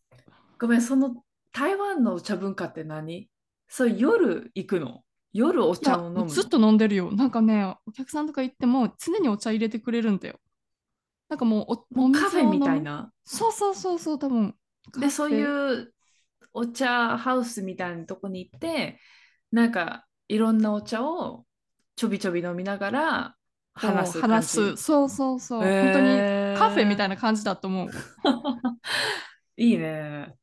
[0.59, 3.29] ごめん、その台湾のお茶文化って何？
[3.67, 5.03] そう、夜行くの？
[5.31, 6.25] 夜お茶を飲むの？
[6.27, 7.11] ずっと飲んでるよ。
[7.11, 10.39] なんかね、お客さんとか行っても常にお茶入れてくれるんだよ。
[11.29, 13.11] なんかもうお、カフェみたいな？
[13.23, 14.55] そうそうそうそう、多分。
[14.99, 15.71] で、そういう。
[15.81, 15.93] う
[16.51, 18.99] お茶ハウスみたいなとこに行って、
[19.51, 21.45] なんかいろんなお茶を
[21.97, 23.35] ちょびちょび飲みながら
[23.73, 24.21] 話す。
[24.21, 24.77] 話す。
[24.77, 25.67] そうそうそう。
[25.67, 27.91] へー本当にカフェみたいな感じだと思う。
[29.57, 30.35] いいね。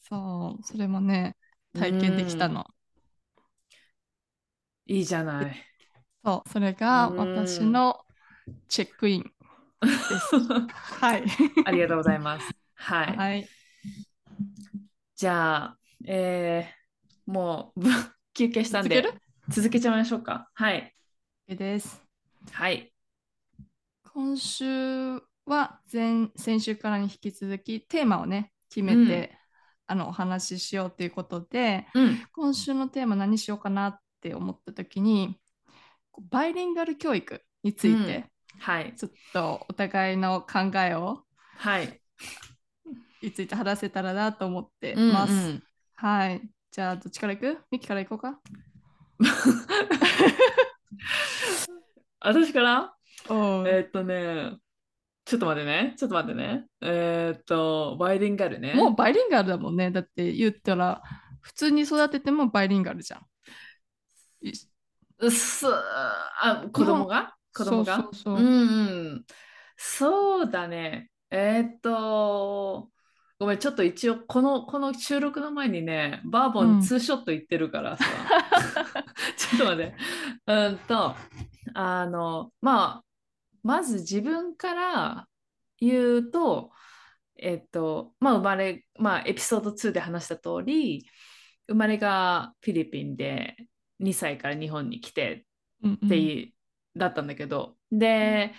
[0.00, 1.36] そう、それもね、
[1.74, 2.66] 体験できたの。
[4.86, 5.56] いいじゃない。
[6.24, 8.04] そう、それがうん私の
[8.68, 9.32] チェックイン
[10.08, 10.36] です。
[11.00, 11.24] はい。
[11.64, 12.54] ありがとうございます。
[12.74, 13.18] はい。
[13.18, 13.50] はい。
[15.16, 16.82] じゃあ、えー
[17.24, 17.88] もうぶ
[18.34, 19.14] 休憩したんで
[19.52, 20.48] 続けちゃいましょうか。
[20.54, 20.94] はい。
[21.46, 22.02] です。
[22.52, 22.90] はい。
[24.14, 29.36] 今週は前先週からに引き続きテーマをね決めて、
[29.86, 32.26] あのお話ししようということでうん。
[32.32, 35.38] 今週のテーマ何しようかなって思った時に
[36.30, 38.24] バイリンガル教育について、
[38.58, 38.94] はい。
[38.96, 41.24] ちょっとお互いの考えを
[41.58, 42.00] はい。
[43.20, 45.32] について話せたらなと思ってうんます。
[45.32, 45.62] うん
[45.96, 46.40] はい。
[46.70, 47.58] じゃあどっちから行く？
[47.70, 48.40] ミキから行こうか。
[52.20, 52.94] 私から？
[53.28, 54.56] おえーっとね、
[55.24, 55.94] ちょっと待ってね。
[55.96, 56.66] ちょっと待ってね。
[56.80, 58.74] えーっと、バイリンガルね。
[58.74, 59.90] もうバイリンガルだもんね。
[59.90, 61.02] だって言ったら
[61.40, 63.26] 普通に育ててもバイリンガルじゃん。
[64.46, 64.52] い
[65.20, 67.34] うっすあ、子供が？
[67.54, 67.96] 子供が？
[67.96, 68.50] そうそうそううんう
[69.16, 69.24] ん。
[69.76, 71.10] そうだね。
[71.30, 72.88] えーっと、
[73.38, 78.04] ごめん、ちょっと一応、この、この収録の前にね、バーボうんンツーショット行ってるからさ。
[79.36, 79.94] ちょっと待って。
[80.46, 81.16] うんと、
[81.74, 83.04] あの、まあ、
[83.62, 85.28] まず自分から
[85.78, 86.70] 言うと、
[87.36, 91.06] えっと、まあ、生まれ、まあ、エピソード2で話した通り、
[91.68, 93.56] 生まれがフィリピンで
[94.00, 95.46] 2歳から日本に来て
[95.82, 96.44] うんうんってい
[96.94, 98.52] う、だったんだけど、で、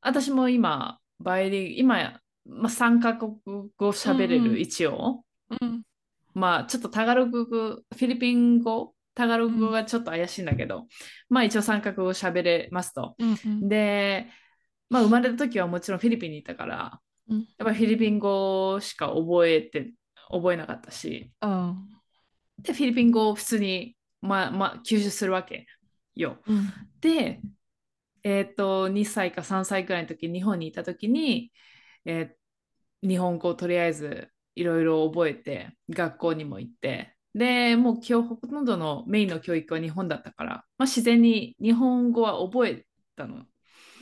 [0.00, 5.24] 私も今、バイリン、今、まあ、3カ国語喋れる、うんうん一応。
[5.60, 5.82] うん
[6.32, 10.86] まあ、ちょっとタガログ語、フィリピン語、タガログ語がちょっと怪しいんだけど、
[11.28, 13.14] まあ一応三角語喋れますと。
[13.18, 13.68] うんうん。
[13.68, 14.26] で、
[14.88, 17.38] まあ生まれた時はもちろんフィリピンにいたから、うん。
[17.58, 19.92] やっぱフィリピン語しか覚えて、
[20.30, 21.74] 覚えなかったし、あ
[22.58, 25.66] で、フィリピン語を普通に、まあ、まあ、吸収するわけ
[26.14, 26.38] よ。
[26.46, 26.70] ーうん。
[27.00, 27.40] で、
[28.22, 31.52] えっと、2歳か3歳くらいの時、日本にいた時に、
[32.04, 32.40] えー
[33.02, 43.44] 日本語をとりあえずいろいろ覚えて、学校にも行って、で、もう今日ほとんどのメインの教育は日本だったから、まあ、自然に日本語は覚えたの。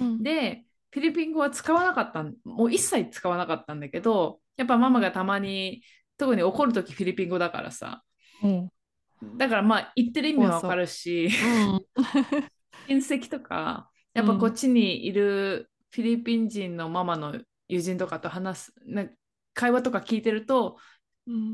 [0.01, 5.83] うんで、フィリピン語は使わなかったん、もう一切使わなかったんだけど、やっぱママがたまに、
[6.17, 8.03] 特に怒るときフィリピン語だからさ。
[8.43, 8.71] うん。
[9.37, 11.87] だからまあ言ってる意味はわかるし、うん。
[12.88, 17.38] 親戚とか、やっぱこっちにいるフィリピン人のママの
[17.69, 19.07] 友人とかと話す、な
[19.53, 20.98] 会話とか聞いてると、うん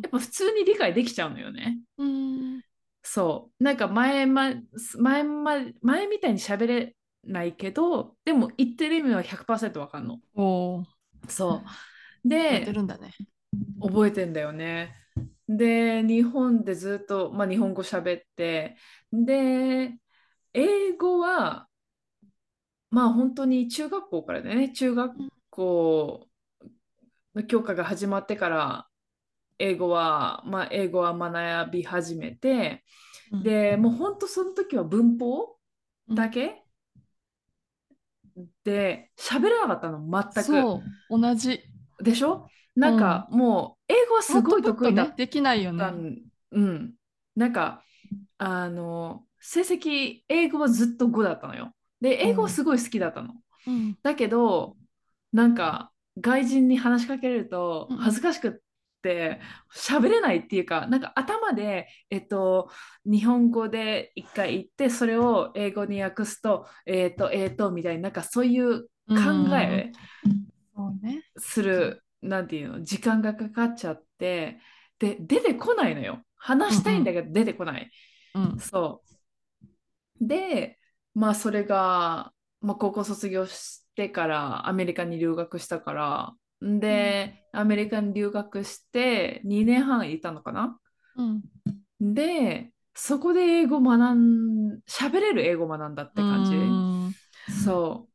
[0.03, 1.79] やっぱ普通に理解できちゃうのよね。
[1.97, 2.63] うん。
[3.03, 3.65] そう。
[3.65, 4.53] なんか前ま、
[4.99, 10.21] 前ま、前みたいに喋れないけど、でも言ってる意味は100%わかんの。
[10.35, 10.87] おー
[11.29, 12.29] そう。
[12.55, 13.13] やってで、るんだね。
[13.81, 14.97] 覚えてんだよね。
[15.49, 18.77] で、日本でずっと、まあ、日本語喋って、
[19.13, 19.99] で、
[20.55, 21.69] 英語は、
[22.91, 24.73] まあ本当に中学校からね。
[24.73, 25.15] 中学
[25.51, 26.29] 校
[27.35, 28.89] の教科が始まってから、
[29.59, 32.85] 英語は、まあ英語は学び始めて、
[33.43, 35.57] で、もう本当その時は文法
[36.09, 36.62] だけ？
[38.64, 40.43] で、喋れなかったの、全く。
[40.43, 41.62] そう、同じ。
[42.03, 42.49] でしょ？
[42.75, 46.03] なんかもう、英語はすごい得意だね、できないよたね。
[46.03, 46.95] ん、うん。
[47.37, 47.83] なんか、
[48.38, 51.73] あの、成績、英語はずっと5だったのよ。
[52.01, 53.35] で、英語はすごい好きだったの。
[53.67, 53.97] うん。
[54.03, 54.77] だけど、
[55.33, 58.53] なんか、外人に話しかけるとうん恥ずかしくっ
[59.05, 59.40] て、
[59.75, 62.71] 喋れないっていうか、なんか頭で、えっと、
[63.05, 69.17] 日本語で一回言って、それを英語に訳すと、えっと、えっと、みたいな、なんかそういう考
[69.61, 69.93] え
[70.75, 71.23] そうね。
[71.37, 74.59] する、なんていうの、時間がかかっちゃって、
[74.99, 76.23] で、出てこないのよ。
[76.37, 77.90] 話したいんだけど出てこない。
[78.35, 78.59] うん。
[78.59, 79.03] そ
[80.21, 80.27] う。
[80.27, 80.79] で、
[81.14, 90.79] まあそれが、まあ高校卒業してからアメリカに留学したから、んで、アメリカに留学して2年半いたのかな？
[91.16, 91.42] うん。
[92.00, 96.57] で、そこで英語学ん、喋れる英語学んだって感じ。
[96.57, 97.14] うん
[97.48, 98.09] そ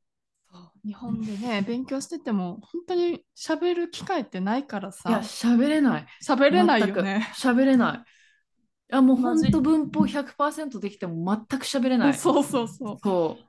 [0.52, 5.10] そう日本でね、勉強してても、本当に喋る機会ってないからう。
[5.10, 6.08] いや、さ、喋れない。
[6.24, 7.28] 喋れないよね。
[7.36, 7.98] 喋れない。
[8.00, 12.14] いや、もう本当文法100%できても全く喋れない。
[12.18, 12.98] そうそうそう。
[13.04, 13.49] そう。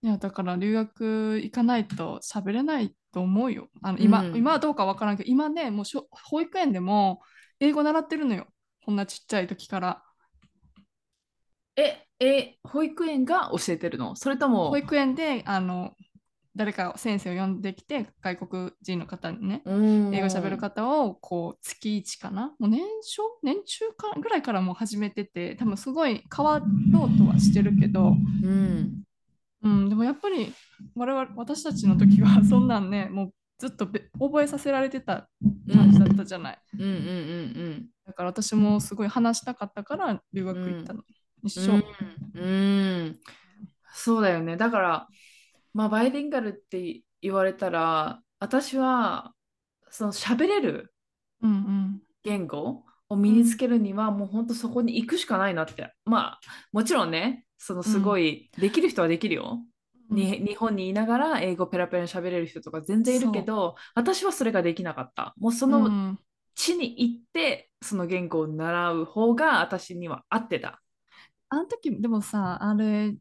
[0.00, 3.68] いや、だから留学行かないと喋れないと思うよ。
[3.82, 7.20] あの今、うん今はどうかわからんけど、今ね、もうしょ保育園でも
[7.58, 8.46] 英語習ってるのよ。
[8.84, 10.02] こんなちっちゃい時から。
[11.76, 14.14] え、え、保育園が教えてるの？
[14.14, 15.94] それとも、保育園で、あの、
[16.56, 22.54] 誰か先生を呼んできて、外国人の方にね、英英語喋る方を、こう、月1かな？
[22.58, 23.22] もう年少？
[23.42, 26.60] 年中かぐらいからもう始めてて、多分すごい変わ
[26.92, 28.12] ろうとはしてるけど、
[28.44, 29.02] うん。
[29.62, 30.52] うん、でもやっぱり
[30.94, 35.28] 我々私たちの時はそんなんねもうずっとべ覚えさせられてた
[35.72, 41.02] 感じだったじゃない、うんうんうんだから私もすごい話したかったから留学行ったの、
[41.44, 41.82] 一緒、うん。
[42.34, 42.46] う
[43.10, 43.18] ん。
[43.92, 44.56] そうだよね。
[44.56, 45.08] だから、
[45.74, 49.34] まあ、バイリンガルって言われたら、私は、
[49.90, 50.94] その喋れる
[51.42, 55.92] うんうん言語を身につけるには、もう本当そこに行くしかないなって。
[56.06, 56.40] まあ、
[56.72, 59.60] もちろんね、そのすごい、できる人はできるよ。
[60.10, 65.34] に日本にいながら英語ペラペラに喋れる人とか全然いるけど、私はそれができなかった。
[65.36, 66.18] もうそのうん。
[66.54, 70.80] 地に行って、その言語を習う方が私には合ってた。
[71.50, 73.14] あの時でもさあれ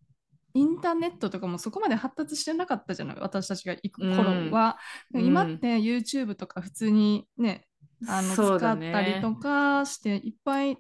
[0.54, 3.18] インターネットとかもそこまで発達してなかったじゃない？
[3.20, 4.78] 私たちが行く頃は、
[5.14, 5.26] うん。
[5.26, 7.68] 今って YouTube とか普通にね
[8.08, 10.78] あの使ったりとかしていっぱい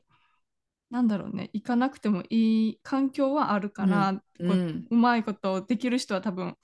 [0.89, 4.17] なんだろうね行かなくてもいい環境はあるから、うん。
[4.19, 6.55] こううまいことできる人は多分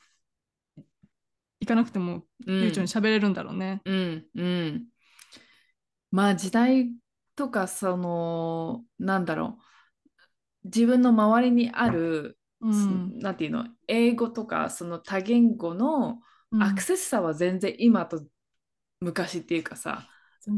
[1.60, 3.82] 行かなくても流暢に喋れるんだろうね。
[3.86, 4.86] うん、うん。
[6.12, 6.92] まあ時代
[7.36, 9.64] とかそのなんだろう。
[10.66, 13.20] 自分の周りにある、うん。
[13.20, 16.20] なんていうの英語とかその多言語の
[16.52, 16.64] うん。
[16.64, 18.24] アクセスさは全然今と
[19.02, 20.08] 昔っていうかさ、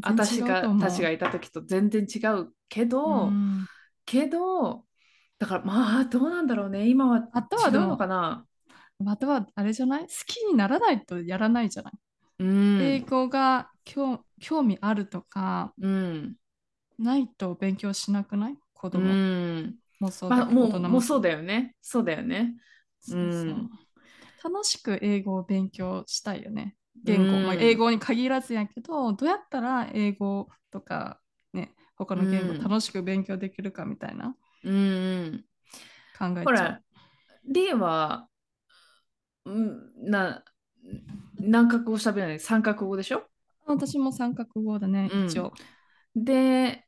[0.04, 0.82] 私が違うと思う。
[0.82, 3.66] たちがいた時と全然違うけど、うん。
[4.06, 4.86] けど
[5.40, 6.88] だからまあどうなんだろうね。
[6.88, 8.46] 今はあとはでも違うのかな？
[9.08, 10.04] あとはあれじゃない？
[10.04, 11.94] 好きにならないとやらないじゃない、
[12.40, 12.80] うん。
[12.86, 16.36] 英語が興興味あるとかうん。
[16.98, 18.58] ないと勉強しなくない？
[18.74, 19.76] 子う供ん。
[20.00, 20.88] もそうまあ、だけど大人も。
[20.88, 21.76] うもうそうだよね。
[21.82, 22.56] そうだよね。
[23.02, 23.24] そうそう。
[23.24, 23.70] うん。
[24.44, 26.76] 楽しく英語を勉強したいよね。
[27.04, 31.25] 言語、英語に限らずやけど、どうやったら英語とかね、
[31.98, 35.46] 他の言語うん楽しく勉強できるかみたいなうんうん
[36.18, 36.46] 考えちゃう。
[36.46, 36.82] ほら、
[37.48, 38.28] リエは、
[39.46, 40.44] うんな、
[41.40, 43.24] 何カ国語喋らない ?3 カ国語でしょ？
[43.66, 45.54] 私も三角語だね、うん一応。
[46.16, 46.86] で、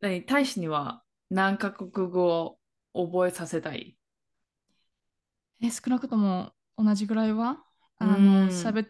[0.00, 0.24] 何？
[0.24, 2.58] 大使には何カ国語
[2.94, 3.96] を覚えさせたい？
[5.62, 7.64] え、少なくとも同じぐらいは、
[8.00, 8.48] うあの、ん。
[8.50, 8.88] 喋っ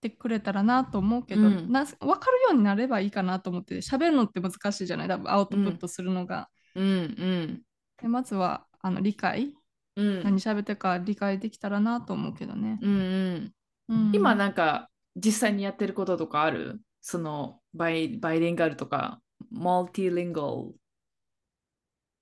[0.00, 1.70] てくれたらなと思うけど、うん。
[1.70, 5.08] な、分かるようになればいいかなと思って、喋るのって難しいじゃない？
[5.08, 5.64] 多分アウうん。
[5.64, 6.48] トプットするのが。
[6.74, 6.86] うん。
[6.86, 7.62] うん。
[8.00, 9.54] で、まずは、あの、理解、
[9.96, 10.22] うん。
[10.24, 12.78] 何喋ってるか理解できたらなと思うけどね。
[12.80, 13.52] うん。
[13.88, 14.38] うん今うん。
[14.38, 16.80] なんか実際にやってることとかある？
[17.02, 20.72] そのバイ、バイリンガルとか、マルティリンガルっ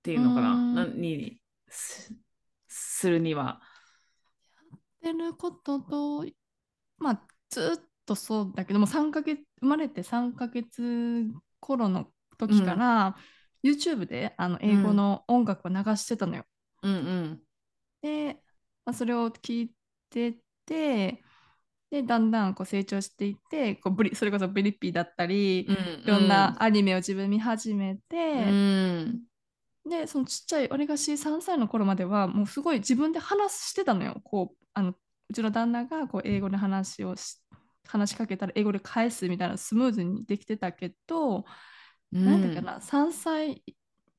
[0.01, 0.55] ていううのかな？
[0.55, 0.75] ん。
[0.75, 1.39] 何
[1.69, 2.13] す、
[2.67, 3.61] するには。
[5.01, 6.25] てることと、
[6.97, 11.25] まあ、ずっとそうだけども、3ヶ月、生まれて3ヶ月
[11.59, 12.75] 頃の時かうん。
[12.75, 13.17] ら、
[13.63, 14.97] YouTube であの英語うん。
[14.97, 16.45] の音楽を流してたのよ。
[16.83, 16.91] うん。
[16.91, 16.95] う
[17.35, 17.45] ん。
[18.01, 18.35] で、
[18.85, 19.75] まあ、それを聞い
[20.09, 20.33] て
[20.65, 21.23] て、
[21.91, 25.73] で、だんだんこう成長していって、こうブリ、それこそブリッピーだったり、いう
[26.05, 26.63] ろんなん。
[26.63, 27.95] アニメを自分見始め
[28.33, 28.59] うて、
[29.05, 29.23] ん。
[29.85, 34.21] で、そのちっちゃい、俺が4、3歳の頃までは、もうすごい自分で話してたのよ。
[34.23, 34.93] こう、あの、
[35.29, 37.37] うちの旦那がこう英語で話をし、
[37.87, 41.45] 話しかけたら英語で返すみたいなスムーズにできてたけど、
[42.11, 42.21] うん。
[42.23, 43.63] なんだっけな、3歳、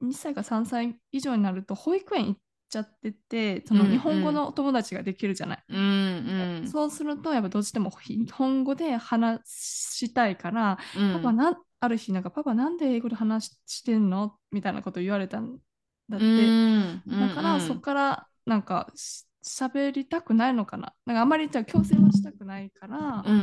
[0.01, 3.79] 2歳か3歳以上になると保育園行っちゃってて、そうん。
[3.79, 4.41] の日本語うん。
[4.41, 5.65] のお友達ができるじゃない。
[5.69, 5.79] うん。
[5.79, 6.75] うん。
[6.75, 11.11] そうすると、やっぱどうしても日本語で話したいから、うん。
[11.11, 14.39] パパなん、ある日、なんか、パパなんで英語で話してんの？
[14.53, 15.59] みたいなこと言われたん
[16.09, 16.59] だうって。
[16.95, 17.03] ん。
[17.07, 17.83] うだから、そこん。
[17.83, 20.95] から、なんか、し喋りたくないのかな？
[21.07, 23.37] なんか、あんまりじゃあ強制はしたくないから、うん。
[23.37, 23.41] う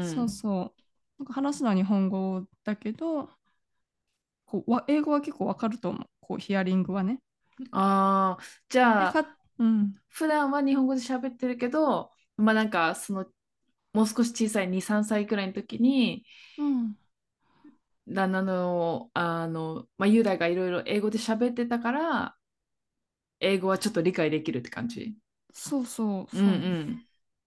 [0.00, 0.30] そうん。
[0.30, 0.82] そう。
[1.20, 3.30] なんか話すのは日本語だけど、
[4.46, 6.06] こう、わ英語は結構わかると思う。
[6.20, 7.20] こう、ヒアリングはね。
[7.72, 13.26] ああ、じで、ゃあ、か、うん、普段は日本語で喋ってるけど、まあなんか、その、
[13.92, 16.26] もう少し小さい2、3歳くらいの時に、
[16.56, 16.96] うん、
[18.08, 22.36] 旦那の、あの、まあ、雄大がいろいろ英語で喋ってたから、
[23.38, 25.14] 英語はちょっと理解できるって感じ？
[25.54, 26.64] そうそううんうそう。
[26.84, 27.04] ん。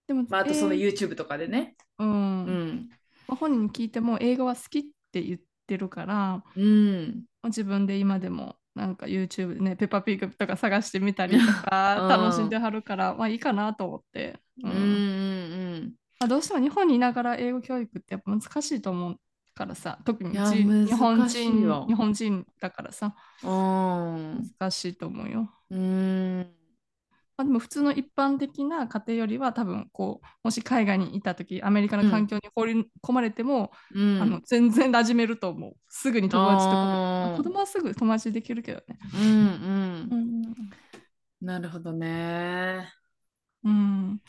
[0.07, 1.77] でも、まあ、あとそのえー YouTube とかでね。
[1.99, 2.45] うん。
[2.45, 2.89] うん。
[3.27, 7.27] まあ本人に聞いても映画は好きって言ってるから、うん。
[7.43, 11.53] 自分で今でもなんか YouTube でね、ペッパーピーグとか探してみたりと
[11.95, 12.57] うか楽しんでん。
[12.57, 14.39] はるから、まあいいかなと思って。
[14.63, 14.77] ううんん。
[14.81, 15.95] うんうん。
[16.19, 19.19] まあ、どうしても日本にいながら英語教育ってやっぱ難しいと思う
[19.53, 20.39] からさ、特に
[20.83, 21.93] 日本人、日。
[21.95, 24.51] 本人だからさ、うん。
[24.59, 25.53] 難しいと思うよ。
[25.69, 26.56] うん。
[27.38, 32.12] まあ、でも普通の一般的な家庭よりは多分こう、もし海外にいた時、アメリカのうん。
[32.12, 34.21] 環境に放り込まれても、うん。
[34.21, 35.73] あの全然馴染めると思う。
[35.88, 37.43] すぐに友達とか子。
[37.43, 38.97] 供はすぐ友達できるけどね。
[39.13, 40.12] うんうん。
[40.12, 40.43] うん。
[41.41, 42.91] なるほどね。
[43.63, 44.19] うん。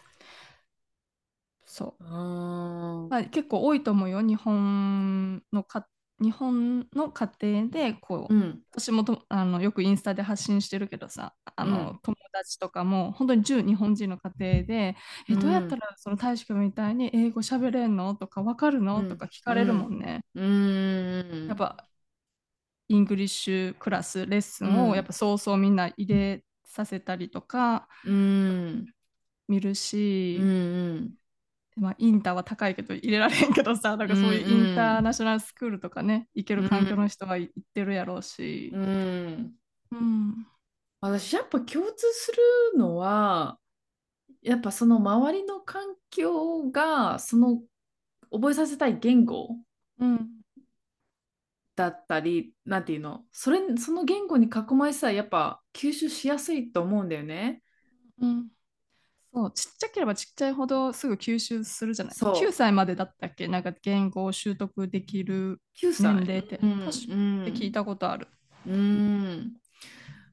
[1.65, 2.05] そう。
[2.05, 3.09] うん。
[3.09, 4.21] まあ、結構多いと思うよ。
[4.21, 5.87] 日本のか、
[6.21, 8.63] 日本の家庭で、こう、うん。
[8.73, 11.99] 私もとあのよくインスタで発信してるけどさ、あのうん。
[12.03, 14.97] 友達とかも本当に純日本人の家庭で、
[15.29, 15.81] え、どうやったうん。
[15.81, 18.15] らその大使君みたいに英語喋れんの？
[18.15, 19.05] とか、わかるの？
[19.05, 19.29] とかうん。
[19.31, 19.97] 聞かれるもうん。
[19.97, 20.21] んね。
[20.35, 21.49] うん。
[21.49, 21.77] やっぱ、
[22.89, 25.15] イングリッシュクラス、レッスンをやっぱうん。
[25.15, 28.87] 早々みんな入れさせたりとかうん。
[29.49, 31.19] 見るうし、ん。
[31.79, 34.09] まあ、インターは高いけど入れられへんけどさ、なんうん。
[34.09, 35.05] かそういうインターうん。
[35.05, 39.55] ナショナルスクールとかね、行ける環境の人は行ってるやろうし、うん。
[39.91, 40.47] うん、
[41.01, 42.33] 私、やっぱ共通す
[42.73, 43.59] るのは、
[44.43, 47.63] やっぱその周りの環境が、その
[48.33, 49.57] 覚えさせたい言語
[49.99, 50.29] うん、
[51.77, 57.63] だったり、なんていうの、それ、その言語に囲まれてたら、やっぱ吸収しやすいと思うんだよね。
[58.21, 58.49] うん。
[59.33, 62.17] そう、ちっちゃければちっちゃいほどすぐ吸収するじゃない。
[62.33, 62.69] 9そう。
[62.69, 63.49] 歳までだったっけ？
[63.49, 66.15] なんか言語を習得できる9歳。
[66.15, 67.03] 年齢って、う確か
[67.41, 68.29] って聞いん、たことある。
[68.67, 69.57] うん、うん。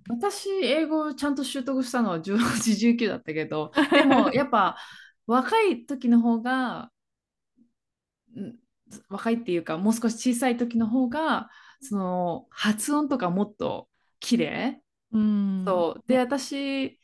[0.10, 4.78] 私、英語をちゃんと習得したのは18、19だったけど、 でも、やっぱ、
[5.28, 6.92] 若い時の方が、
[8.36, 8.56] うん
[9.10, 11.50] 若いっていうか、もう少し小さい時の方が、
[11.82, 14.82] その、発音とかもっと綺麗
[15.12, 15.66] うん。
[15.66, 16.04] そう。
[16.08, 17.00] で、私、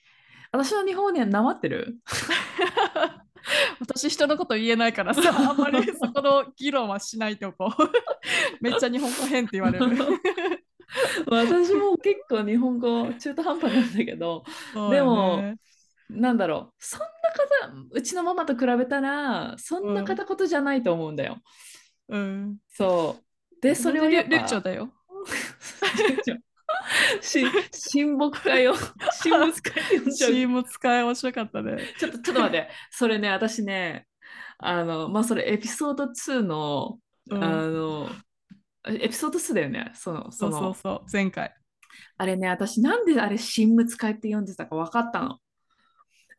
[0.51, 1.97] 私の日本語にはなまってる？
[3.79, 7.91] 私人のこと言えないからさ、 あんまりそこの議論はしないとこう。
[8.61, 9.85] めっちゃ日本語変って言われる。
[11.27, 15.55] 私も結構日本語中途半端なんだけど、そうでも。
[16.09, 17.05] なんだろう、そんな
[17.69, 20.05] 方、うちのママと比べたら、そんなうん。
[20.05, 21.37] 片言じゃないと思うんだよ。
[22.09, 22.57] うん。
[22.67, 23.61] そう。
[23.61, 24.91] で、それを流流暢だよ。
[27.21, 28.75] し、親睦会を、
[29.23, 30.31] 親睦会って呼んじゃう。
[30.31, 31.93] チーム使い面白かったね。
[31.97, 32.69] ちょっと、ちょっと待って。
[32.91, 34.07] それね、私ね、
[34.57, 37.73] あの、まあ、それエピソード2の、あうん。
[37.73, 38.09] の、
[38.85, 39.91] エピソード2だよね。
[39.95, 41.05] その、そうそうそう。
[41.11, 41.53] 前回。
[42.17, 45.39] あれね、私なんであれ親睦会って呼んでたか分かったの。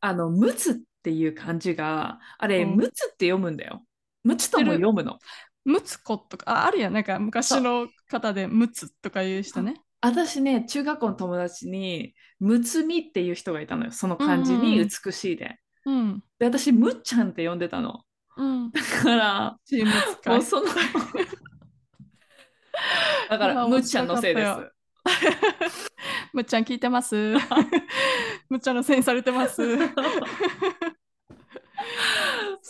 [0.01, 3.85] あの、むつっていう漢字が、あれ、うんむつって読むんだよ。
[4.25, 5.19] むつとも読むの。
[5.65, 6.93] むつことか、ああるやん。
[6.93, 9.82] なんか昔の方でむつとかいう人ね。
[10.03, 13.93] 私ね、中学校の友達に、むつみっていう人がいたのよ。
[13.93, 15.59] その漢字に美しいで。
[15.87, 16.23] うん。
[16.39, 18.01] で、私、むっちゃんって呼んでたの。
[18.37, 18.73] うん。
[18.73, 19.57] だから。
[20.27, 20.67] もうその、
[23.31, 24.73] だから、むっちゃんのせいです。
[26.35, 27.35] むっちゃん聞いてます。
[28.49, 29.79] むっちゃんのせいにされてます。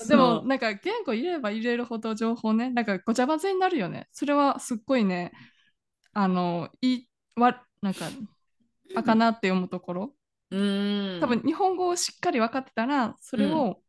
[0.09, 4.09] でも、なんか言語入れれば入れるほど情報ね、なんかごちゃ混ぜになるよね。
[4.13, 5.33] それはすっごいね、
[6.13, 8.07] あの、いい、わ、なんか、
[8.95, 10.15] あかなって思うところ。
[10.51, 11.21] うーん。
[11.21, 13.81] 多分日本語をしっかり分かってたら、それを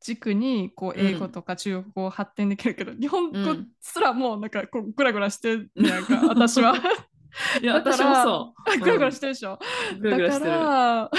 [0.00, 6.74] 軸にこううん英語とか中国語を発展できるけど、日本語うんすらもうなんかこうグラグラしてるやんか、私は。
[7.62, 8.80] いや、私もそう。
[8.80, 9.58] グラグラしてるでしょ。
[9.92, 10.50] うんグラグラしてる。
[10.50, 11.10] だから、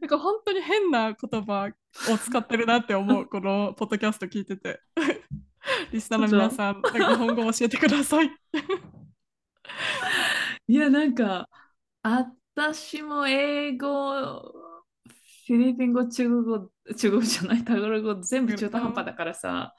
[0.00, 1.70] なんか本当に変な言葉
[2.10, 4.80] を使ってるなって思う、このポッドキャスト聞いてて。
[5.92, 8.30] リスナーの皆さん、日本語を教えてください。
[10.68, 11.48] いや、なんか、
[12.02, 14.40] 私も英語、
[15.46, 19.74] フィリピン語、中国語、中国語じゃない、タガログ語、全部中途半端だからさ、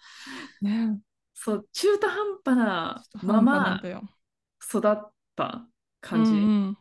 [0.62, 1.00] ね
[1.34, 4.02] そう、中途半端なままだよ。
[4.62, 5.68] 育った
[6.02, 6.32] 感じ。
[6.32, 6.78] うんうん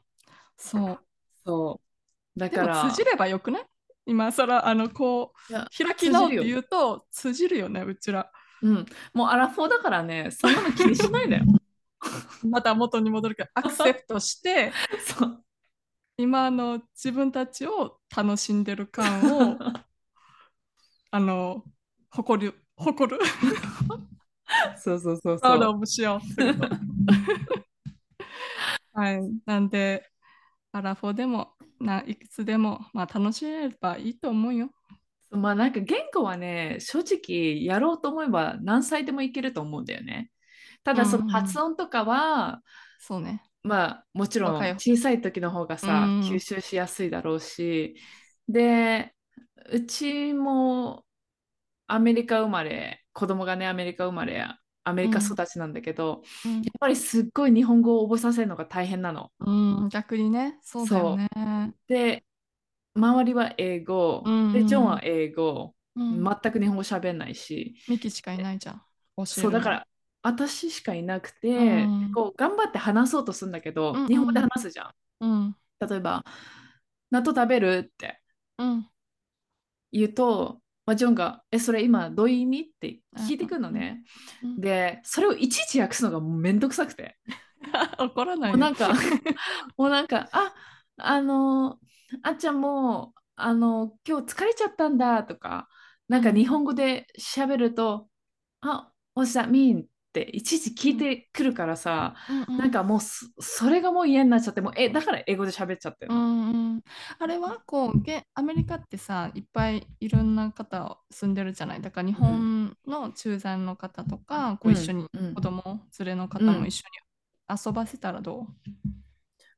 [0.56, 0.98] そう。
[1.44, 1.80] そ
[2.36, 2.38] う。
[2.38, 3.64] だから、通じればよくない？
[4.06, 8.30] 今更、あの、こう、開き直って言うと、通じるよね、うちら。
[8.62, 11.42] うん、もうアラフォーだからね、そんなの気にしないでよ。
[12.48, 14.72] また元に戻るから、 アクセプトして、
[15.06, 15.44] そう。
[16.16, 19.22] 今の自分たちを楽しんでる感
[19.52, 19.58] を、
[21.10, 21.64] あの、
[22.10, 23.20] 誇る、誇る、
[24.78, 25.68] そうそうそうそう。
[25.68, 26.20] オブしよう。
[28.92, 29.20] はい。
[29.46, 30.10] なんで、
[30.72, 34.70] アラフォーでも、ないくつでも、まあ楽しめればいいと思うよ。
[35.30, 40.30] まあなんか言語はね、正直やろうと思えば何歳でもいけると思うんだよね。
[40.84, 42.62] ただその発音とかは、
[42.98, 43.42] そうね。
[43.62, 47.96] まあもちろん小さい時の方がさ、うん吸収しやすいだろうし、
[48.48, 49.14] で、
[49.70, 51.04] うちも
[51.86, 54.46] アメリカ生まれ、子供がね、アメリカ生まれ、
[54.84, 56.54] アメリカ育ちなんだけど、うん。
[56.56, 59.30] やっぱりすっごい日本語を覚えさせるのが大変なの。
[59.40, 59.50] う
[59.86, 61.28] ん、逆にね、そうだよね。
[61.86, 62.24] で、
[62.94, 68.82] 周りは英語、うんで、ジョンは英語、うん、全く日本語喋んないし、ミキしかいないじゃん。
[69.24, 69.86] そう、だから、
[70.22, 71.52] 私しかいなくて、う
[72.08, 72.12] ん。
[72.12, 74.02] こう、頑張って話そうとするんだけど、うん。
[74.02, 74.92] うん日本語で話すじゃん。
[75.20, 76.24] うん、例えば、
[77.10, 78.20] 納豆食べるって
[78.58, 78.86] うん、
[79.92, 82.60] 言うと、まあ、ジョンが、え、それ今どういう意味？
[82.62, 84.02] って聞いてくるのね。
[84.42, 84.60] うん。
[84.60, 87.18] で、それをいちいち訳すのがもうめんどくさくて。
[87.98, 88.92] 怒らないよもうなんか、
[89.76, 90.54] もうなんか、あ、
[90.96, 91.78] あの、
[92.22, 95.68] あっちゃんもう、あの、今日疲れちゃったんだとか、
[96.08, 98.08] なんか日本語で喋ると、
[98.60, 99.86] あ、what's that mean?
[100.12, 102.42] っていちいち聞いてくるからさ、うん。
[102.42, 106.20] うんなんかもうそ、それがもう嫌になっちゃって、もう、え、だから英語で喋っちゃってるうの。
[106.20, 106.82] んうん、
[107.18, 111.80] あれはこうげアメリカってさいっぱいいろんな方住んでるじゃない。
[111.80, 115.26] だから日本の駐在の方とか、こう一緒にうん。
[115.26, 115.34] うん。
[115.34, 115.62] 子供
[115.98, 116.82] 連れの方も一緒
[117.48, 118.46] に遊ばせたらど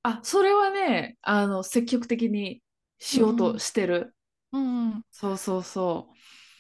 [0.03, 2.63] あ、それはね、あの、積極的に
[2.99, 4.15] しようとしてる。
[4.53, 5.05] う、うんうん。
[5.11, 6.09] そうそうそ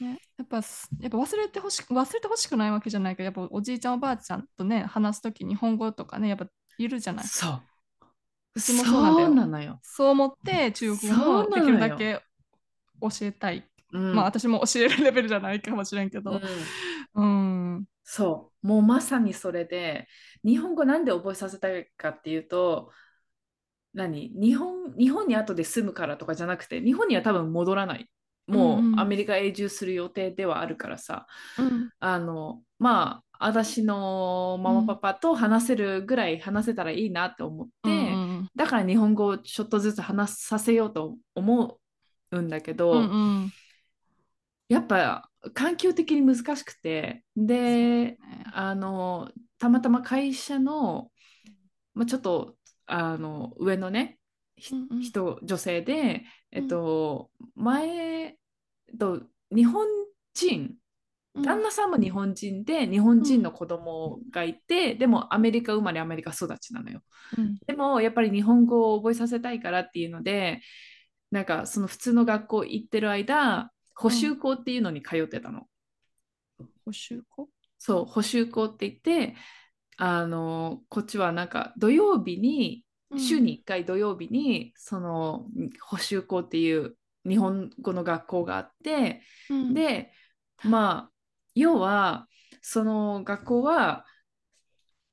[0.00, 6.46] ね、やっぱすやっぱ忘れてほしく忘れてほしくないわけじゃないけどやっぱおじいちゃんおばあちゃんとね話すとき日本語とかねやっぱ
[6.78, 7.16] いるじゃう。
[7.16, 7.24] ない。
[7.26, 7.62] そう。
[8.56, 9.80] うちもそうなんだよ。
[9.82, 11.48] そう思って中国語そうなのよ。
[11.48, 12.20] もできるだけ
[13.00, 13.68] 教えたい。
[13.92, 14.14] うん。
[14.14, 16.32] まあ私も教えるレベルじゃないかもしれんけど。
[16.32, 16.40] うん。
[17.14, 17.24] う
[17.78, 17.84] ん。
[18.02, 20.08] そう、もうまさにそれで、
[20.44, 22.90] 日本語なんで覚えさせたいかっていうと、
[23.92, 24.30] 何？
[24.34, 28.10] 日本、日本に後で住むからとかじゃなくて、日本には多分戻らない。
[28.46, 31.26] もうアメリカ永住する予定ではあるからさ、
[31.58, 31.90] うん。
[31.98, 38.24] あの、まあ、私のママパパと話せるぐらい話せたらいいなって思って、うん
[38.54, 41.78] だから日本語をちょっとずつ話させようと思
[42.30, 43.02] うんだけど、うんう
[43.46, 43.52] ん。
[44.68, 48.18] やっぱ環境的に難しくて、で、
[48.52, 51.10] あの、たまたま会社の、
[51.94, 54.18] まあ、ちょっと、あの、上のね、
[54.56, 55.00] ひうんうん。
[55.02, 58.23] 人、女性で、えっと、前、
[58.98, 59.22] と、
[59.54, 59.86] 日本
[60.34, 60.74] 人、
[61.42, 67.02] 旦那さんも日本人で、日本人の子供がいて、でもアメリカ生まれ、アメリカ育ちなのよ。
[67.36, 67.58] うん。
[67.66, 70.60] でも、やっぱり日本語を覚えさせたいからっていうので、
[71.30, 75.66] なんか、その普通の学校行ってる間、補習校っていうのに通ってたの。
[76.84, 77.48] 補習校？
[77.78, 79.34] そう、補習校って言って、
[79.96, 82.84] あの、こっちはなんか土曜日に、
[83.16, 85.46] 週に1回土曜日に、その
[85.80, 90.12] 補習校っていう日本語の学校があって、うん、で、
[90.62, 91.12] まあ、
[91.54, 92.28] 要は、
[92.60, 94.04] その学校は、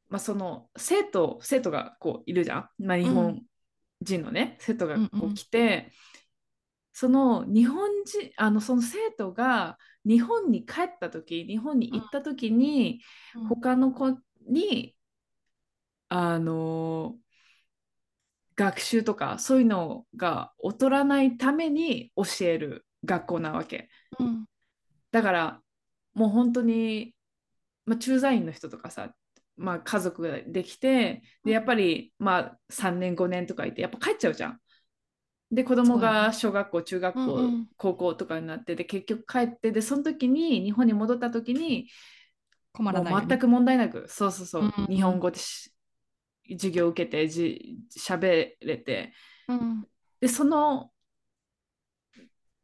[0.09, 2.70] まあ、その生徒、生徒がこういるじゃん。
[2.80, 3.41] まあ、日本
[4.01, 5.91] 人のね、生徒がこうんううん来て、
[6.93, 13.01] その日本人、あの、その生徒が日本に帰った時、日本に行った時に、
[13.36, 13.47] うん。
[13.47, 14.95] 他の子に、
[16.09, 17.16] あの、
[18.56, 23.89] 学習とかそういうのが劣らないために教える学校なわけ。
[24.20, 24.45] うん。
[25.12, 25.62] だから、
[26.14, 27.16] もう本当に、
[27.86, 29.14] まあ、駐在員の人とかさ、
[29.58, 34.60] まあ、家族ができて、で、やっぱり、まあ、3年、5年とかいて、やっぱ帰っちゃうじゃん。
[35.52, 37.68] で、子供が小学校、中学校、うんうん。
[37.78, 41.88] 高校とかになって、で、結局帰って、で、その時に、日本に戻った時に、
[42.74, 44.95] も困らないようにう全く問題なく、そうそうそう、うんうんうん。
[44.95, 45.71] 日本語でし
[46.52, 49.14] 授業を受けて、じ、喋れて、
[49.47, 49.88] うん。
[50.20, 50.91] で、その、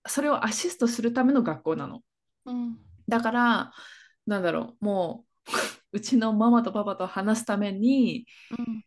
[0.06, 2.02] それをアシストするための学校なの。
[2.46, 2.78] うん。
[3.08, 3.74] だから、
[4.26, 5.52] なんだろう、もう、
[5.94, 8.26] うちのママとパパと話すために、
[8.58, 8.84] うん。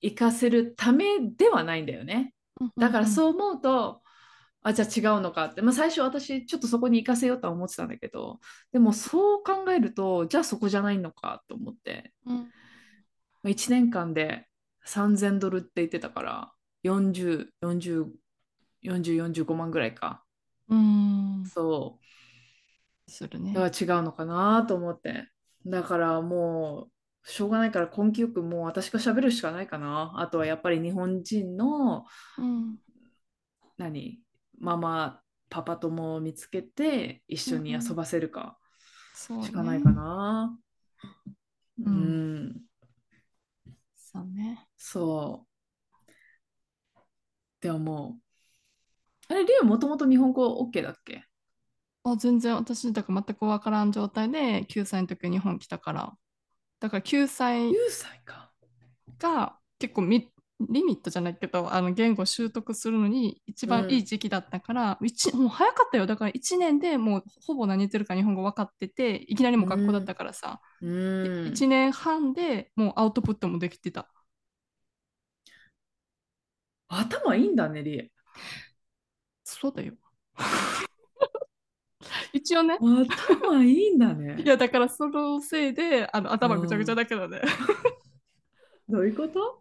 [0.00, 2.32] 行かせるためではないんだよね。
[2.60, 4.02] うんだからそう思うと、
[4.62, 5.62] あ、じゃあ違うのかって。
[5.62, 8.40] まあ最初私ちょっとそこに行かせようとは思ってたんだけど、
[8.72, 12.32] でもそう考えると、じゃあそこじゃないのかと思って、う
[13.48, 14.46] 1年間で
[14.84, 18.06] 3000ドルって言ってたから、40、40、
[18.82, 20.24] 40、45万ぐらいか。
[20.68, 23.10] うんそう。
[23.10, 25.28] するねだから違うのかなと思って。
[25.64, 26.88] だからも
[27.24, 30.14] う、しょうがないから根気よくもう私が喋るしかないかな。
[30.16, 32.04] あとはやっぱり日本人の、
[32.38, 32.76] うん
[33.78, 34.20] 何、
[34.58, 35.20] ママ、
[35.50, 38.58] パパ友を見つけて一緒に遊ばせるか
[39.14, 40.58] そうねしかないかな。
[41.78, 42.65] ううん
[44.22, 45.46] ん、そうねそう。
[47.60, 48.18] でもも
[49.28, 51.24] う、あれ、リュウもともと日本語 OK だっけ？
[52.04, 56.12] あ全然私だから全く分からん状態で9歳の時日本来たから
[56.80, 58.52] だから9歳 ?9 歳か。
[59.18, 60.30] が結構ミ
[60.60, 66.06] リミットじゃないけどあの言語習得するのに一番いい時期だったから、一もう早かったよ。
[66.06, 70.88] だから1年でもうほぼ何言ってるか日本語分かってていきなりもう学校だったからさ、うん。
[71.48, 74.08] 1年半でもうアウトプットもできてた。
[76.88, 78.10] 頭いいんだね、リエ。
[79.44, 79.94] そうだよ。
[82.32, 82.78] 一応ね。
[82.80, 84.40] 頭いいんだね。
[84.42, 84.46] い。
[84.46, 87.40] やだからそのせいであの頭ぐちゃぐちゃだけどね、
[88.88, 89.60] どういうこと？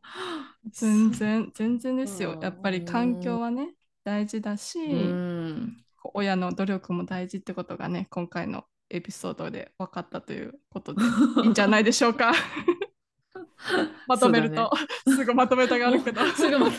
[0.71, 2.33] 全然全然ですうん。
[2.33, 3.73] よやっぱり環境はね
[4.03, 5.77] 大事だし、うん。
[6.13, 11.01] 親の努力も大事ってことがね今回のエピソードで分かったということで
[11.43, 12.33] いいんじゃないでしょうか？
[14.07, 14.69] まとめると、
[15.07, 16.23] すぐまとめたがあるけど。
[16.37, 16.77] すぐまと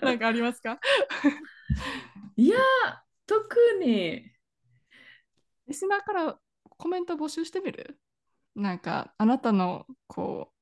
[0.00, 0.78] なんかありますか？
[2.36, 2.56] いや、
[3.26, 4.30] 特に。
[5.66, 7.98] リスナーからコメント募集してみる？
[8.54, 10.53] なんかあなたのこう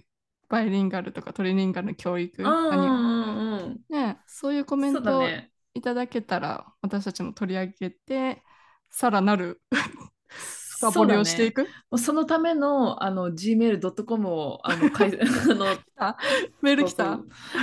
[0.53, 3.79] バイリンガルとかトリリンガルの教育何。
[3.89, 5.23] ね、そういうコメントを。
[5.75, 8.43] いただけたら私たちも取り上げて
[8.91, 9.63] さらなる
[10.79, 11.99] 深掘りをしていく、く。
[11.99, 15.25] そのための、あの、gmail.com を、あの、かい あ
[15.55, 15.65] の、
[16.61, 17.21] メール来た？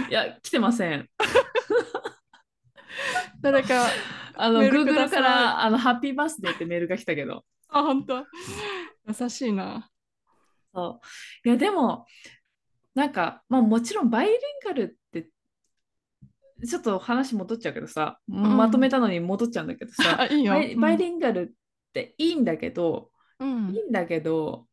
[0.10, 1.08] いや、来てません。
[3.42, 3.86] 誰か
[4.34, 7.46] あの、Google から、あの、ハッピーバースデーってメールが来たけど。
[7.68, 8.26] あ本当
[9.06, 9.88] 優しいな
[10.74, 11.00] そ
[11.46, 11.48] う。
[11.48, 12.08] いや、でも、
[12.96, 15.30] なんか、まあもちろんバイリンガルって、
[16.66, 18.58] ちょっと話戻っちゃうけどさ、ん。
[18.58, 20.54] まとめたのに戻っちゃうんだけどさ、あ いいよ。
[20.54, 20.82] バイうん。
[20.82, 23.70] バイリンガルっていいんだけど、うん。
[23.74, 24.68] いいんだけど、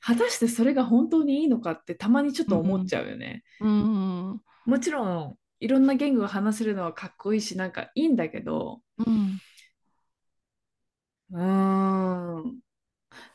[0.00, 3.42] 果たしてそれが本当にいいのかってたまにちょっと思っちゃうよね。
[3.60, 9.40] うんうんもちろん、いろんな言語が話せるのはかっこいいし、なんかいいんだけど、うん。
[11.30, 12.60] うーん。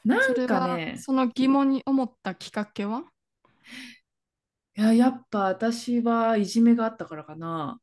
[0.06, 3.04] なんかね、その疑問に思ったきっかけは？
[4.76, 7.80] いや、やっぱ私はいじめがあったからかな。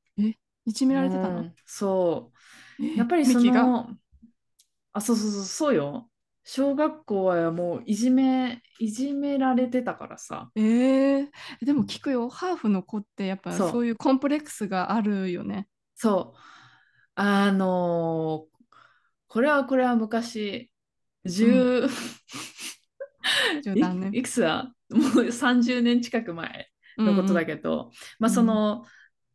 [0.67, 1.39] いじめられてたの？
[1.39, 2.33] うん、そ
[2.81, 2.85] う。
[2.85, 3.63] えやっぱりそミキが？
[3.63, 3.91] の、
[4.93, 6.11] あ、そうそうそう、そうよ。
[6.43, 10.51] 小学校はもういじめ、いじめられてたからさ。
[10.57, 11.29] えー、
[11.65, 16.39] でも聞くよハーフの子ってやっぱそうそういうコンプレックスがあるよねそう。
[17.15, 18.51] あのー
[19.33, 20.73] これはこれは昔、
[21.25, 21.89] 10、
[23.63, 24.75] 十何年いいくつだ？
[24.91, 26.69] もう30年近く前
[27.03, 28.85] のことだけど、まあその、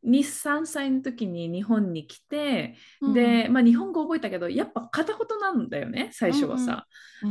[0.04, 6.86] 2、3歳の時に日本に来て、どで、まあ日本語覚えたけど、やっぱ片言なんだよね、最初はさ。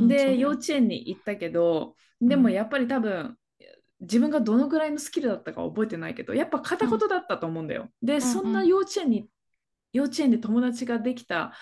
[0.09, 3.37] で、幼稚園に行ったけど、でもやっぱり多分、
[4.01, 7.89] 自分がどのぐらいのスキルだったか覚えてないけど、やっぱ片言だったと思うんだよ。
[8.03, 9.28] で、そんな幼稚園に
[9.93, 11.55] 幼稚園で友達ができた、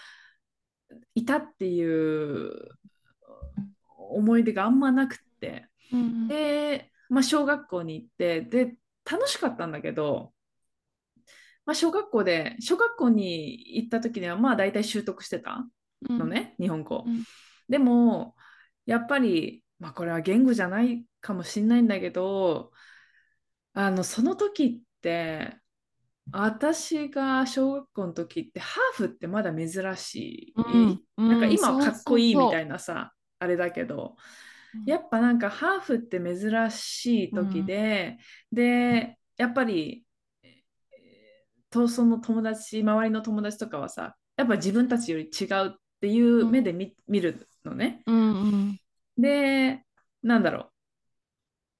[1.14, 2.50] いたっていう
[3.98, 5.68] 思い出があんまなくって。
[5.92, 6.28] うん。
[6.28, 8.76] で、まあ、小学校に行って、で、
[9.10, 10.34] 楽しかったんだけど、
[11.64, 15.64] まあ、小学校で、小学校に行った時には、まあ、大体習得してた
[16.08, 16.18] うん。
[16.18, 17.06] のね、日本語。
[17.06, 17.24] うん。
[17.68, 18.36] でも、
[18.86, 22.72] やっぱり、まあ、これは言語じゃないかもしれないんだけど、
[23.74, 25.56] あの、その時って、
[26.32, 30.56] 私が小学校の時って、ハーフってまだ珍しい。
[30.56, 31.04] うん。
[31.26, 34.22] なんか今うんかっこいいみたいいなさ、あれだけど、うん
[34.86, 38.18] やっぱなんかハーフって珍しい時で、
[38.50, 40.04] で、やっぱり、
[40.42, 40.52] えー
[41.70, 45.70] と、その友達、周りの友達とかはさ、やっぱ自分たちより違うっ
[46.00, 48.02] ていう目で見,、見るのね。
[48.06, 48.78] うんうん
[49.18, 49.84] で、
[50.22, 50.70] なんだろ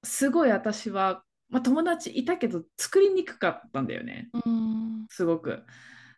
[0.03, 0.07] う。
[0.07, 4.29] すごい私は、まあ、友達いたけど作りにくかったんだよね。
[4.45, 5.63] うんすごく。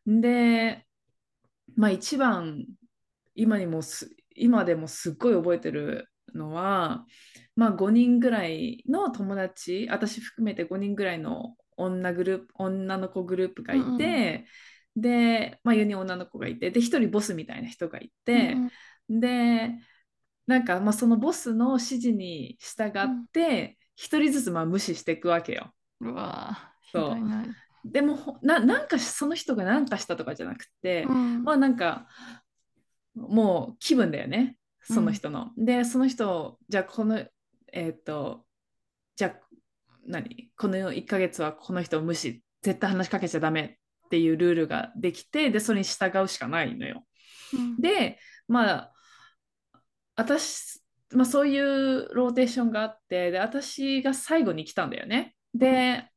[0.06, 0.86] で、
[1.76, 2.66] まあ一番
[3.34, 7.06] 今にもす今でもすっごい覚えてるのは、
[7.56, 14.46] まあ5人ぐらいの友達、私含めて5人ぐらいの女グループ、女の子グループがいて、
[14.96, 18.58] で、まあ4人女の子がいて、で、1人ボスみたいな人がいて、
[19.10, 19.76] で、
[20.48, 25.74] なんかまあそのボスの指示に従って、1人ずつまあ無視していくわけよ。
[26.02, 27.18] うわひそ
[27.86, 27.92] う。
[27.92, 31.44] でもほな、なんかしその人が何かしたとかじゃなくて、うん。
[31.44, 32.08] まあなんか
[33.16, 35.52] もう気分だよね、その人の。
[35.58, 37.24] で、その人、じゃあこの、
[37.74, 38.46] えっ、と、
[39.16, 39.34] じゃあ
[40.06, 40.50] 何？
[40.58, 47.06] この1ヶ月はこの人を無視、絶対話しかけちゃダメっていうルールができて、で、それに従うしかないのよ。
[47.54, 48.94] うんで、まあ、
[50.16, 50.82] 私、
[51.12, 55.36] まあ、そういうローテーションがあって、で、私が最後に来たんだよね。
[55.54, 56.10] で、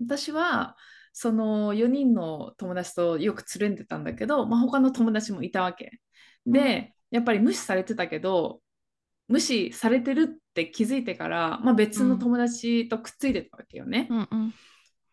[0.00, 0.76] 私は、
[1.12, 5.98] その4人の友達とよくつるんでたんだけど、まあ、他の友達もいたわけ。
[6.44, 8.60] で、やっぱり無視されてたけど、
[9.28, 14.06] 無視されてるって気づいてから、まあ、別の友達とくっついてたわけよね。
[14.10, 14.54] うんうん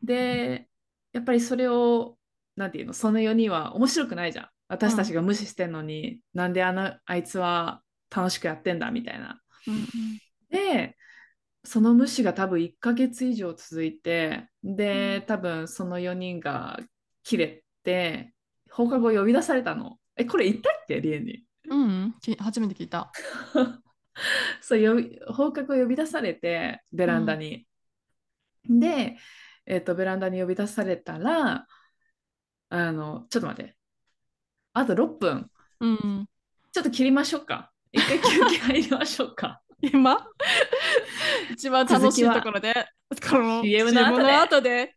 [0.04, 0.68] で、
[1.14, 2.18] やっぱりそれを、
[2.58, 4.50] なんていうの、その4人は面白くないじゃん。
[4.68, 7.82] 私たちが無視してんのに、なんであのあいつは
[8.14, 9.40] 楽しくやってんだみたいな。
[9.68, 9.88] うん
[10.50, 10.98] で、
[11.64, 16.80] その無視が多分1ヶ月以上続いて、で、多分その4人が
[17.24, 18.34] 切れて、
[18.70, 19.98] 放課後呼び出されたの。
[20.18, 21.00] え、これ言ったっけ？
[21.00, 21.44] リエに。
[21.70, 22.16] うんうん。
[22.22, 23.12] き初めて聞いた。
[24.62, 27.66] そう呼び放課後呼び出されてベランダに。
[28.66, 29.18] で、
[29.66, 31.66] えっとベランダに呼び出されたら
[32.70, 33.76] あのちょっと待って。
[34.74, 35.52] あと6分。
[35.80, 36.30] うんうん。
[36.72, 37.72] ちょっと切りましょうか。
[37.92, 39.62] 一回休憩入りましょうか。
[39.82, 40.18] 今？
[41.52, 42.74] 一番楽しいところで。
[43.30, 44.96] この CM の後で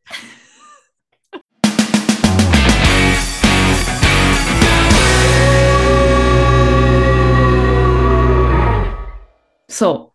[9.77, 10.15] そ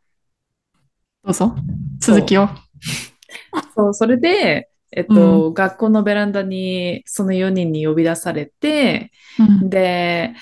[1.24, 1.55] どうぞ。
[1.99, 2.45] 続きを。
[2.49, 2.49] う。
[3.76, 9.70] そうそれでえっと、学校のベランダにその4人に呼び出されてうん。
[9.70, 10.34] で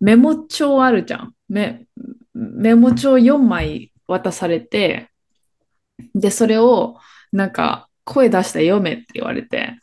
[0.00, 1.34] メモ帳あるじゃん。
[1.48, 1.86] メ
[2.34, 5.08] メモ帳4枚渡されて
[6.12, 6.96] でそれを
[7.30, 9.78] なんか声出して読めって言われて。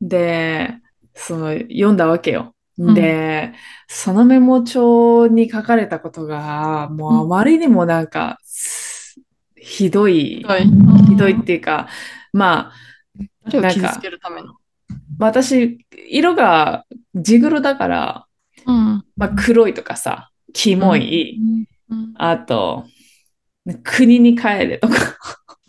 [0.00, 0.78] で
[1.14, 2.94] その読んだわけようん。
[2.94, 3.52] で、
[3.88, 9.20] そのメモ帳に書かれたことがもうあまりにもなんかす
[9.56, 10.64] ひどいひどい。
[11.08, 11.88] ひどいっていうか
[12.32, 12.72] まあ
[13.50, 14.54] 誰を傷つけるための
[15.18, 18.26] 私色が地黒だから
[18.66, 19.04] うん。
[19.16, 21.38] まあ、黒いとかさ、キモい、
[21.90, 22.14] うん。
[22.16, 22.84] あと、
[23.82, 24.94] 国に帰れとか、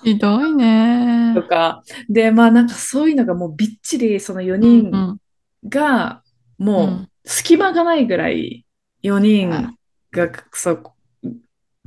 [0.03, 1.33] ひどいね。
[1.35, 5.17] とか、で、まあなんかそういうのがもうびっちりその4う人ん。
[5.67, 6.23] が
[6.61, 7.07] もううん。
[7.25, 8.65] 隙間がないぐらい
[9.03, 9.49] 4人
[10.11, 10.83] がそう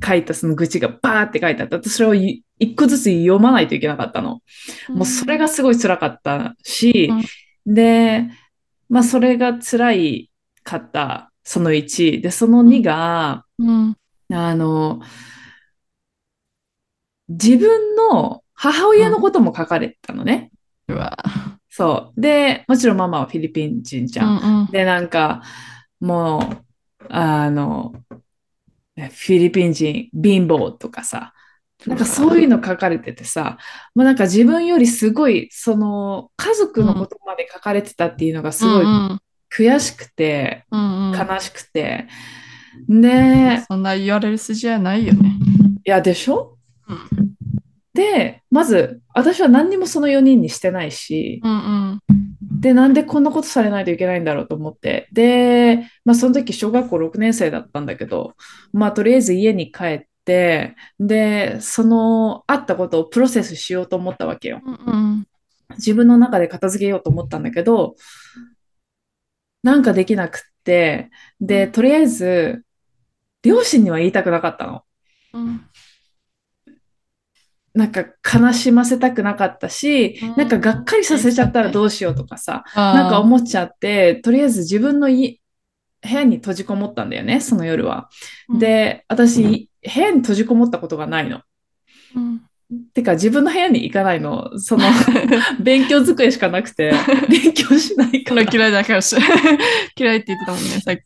[0.04, 4.40] 書いたその愚痴がバーって書いてあって、私それをい一個ずつ読まないといけなかったの。
[4.88, 7.10] もうそれがすごい辛かったし、
[7.66, 8.28] で、
[8.88, 10.30] まあそれが辛い
[10.62, 12.20] かった、その1。
[12.20, 13.96] で、その2が、うん。
[14.32, 15.00] あの、
[17.28, 20.50] 自分の母親のことも書かれてたのね。
[20.88, 21.16] うわ
[21.76, 22.20] そう。
[22.20, 24.38] で、もちろんママはフィリピン人じゃん。
[24.38, 24.66] うんうん。
[24.70, 25.42] で、なんか、
[25.98, 26.62] も
[27.00, 27.92] う、あの、
[28.96, 31.32] フィリピン人、貧乏とかさ、
[31.84, 33.58] なんかそういうの書かれててさ、
[33.96, 39.20] もうなんか自分よりすごい、その家族のことまで書かれてたっていうのがすごいうん
[39.52, 41.18] 悔しくて、うんうん。
[41.18, 42.06] 悲しくて、
[42.86, 45.32] ねそんな言われる筋合いないよね。
[45.84, 46.56] いや、でしょ？
[46.86, 47.33] うん
[47.94, 51.54] で、まず、私は何にもその4人にしてないし、うんう
[52.12, 52.24] ん
[52.60, 55.08] で、なんでこんなことされないといけないんだろうと思って。
[55.12, 58.34] で、まあその時小学校6年生だったんだけど、
[58.72, 64.62] まあとりあえず家に帰って、で、そのあったことをプロセスしようと思ったわけよ。
[64.64, 65.26] うん
[65.76, 67.96] 自分の中で片付けようと思ったんだけど、
[69.62, 72.64] なんかできなくって、で、とりあえず、
[73.42, 74.82] 両親には言いたくなかったの。
[75.32, 75.66] うん
[77.74, 85.40] なんか悲しませたくなかったしうん、なんかがっかりさせちゃったらどうしようとかさ、なんか思っちゃって、とりあえず自分のい
[86.02, 88.08] 部屋に閉じこもったんだよね、その夜は。
[88.58, 91.40] で、私、部屋に閉じこもったことがないの。
[92.16, 92.40] うん
[92.94, 94.58] てか、自分の部屋に行かないの。
[94.58, 94.84] その、
[95.60, 96.92] 勉強机しかなくて、
[97.28, 98.42] 勉強しないから。
[98.42, 99.14] 嫌いだからし
[99.96, 101.00] 嫌いって言ってたもんねさっき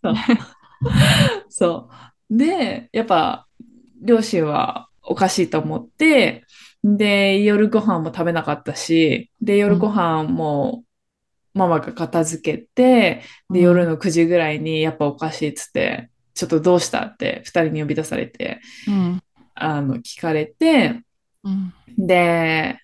[1.49, 1.91] そ
[2.31, 2.37] う。
[2.37, 3.47] で、やっぱ、
[4.01, 6.45] 両親はおかしいと思って、
[6.85, 10.85] で、夜ご飯も食べなかったし、で、夜ご飯も
[11.55, 19.23] ママが片付けて、で、夜の9時ぐらいにやっぱおかしいっつって、ちょっとどうしたって二人に呼び出されて、うん。
[19.55, 21.03] あの、聞かれて、
[21.43, 21.75] うん。
[21.99, 22.79] で、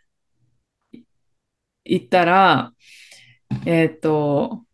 [1.84, 2.72] 行ったら、
[3.66, 4.64] えっと、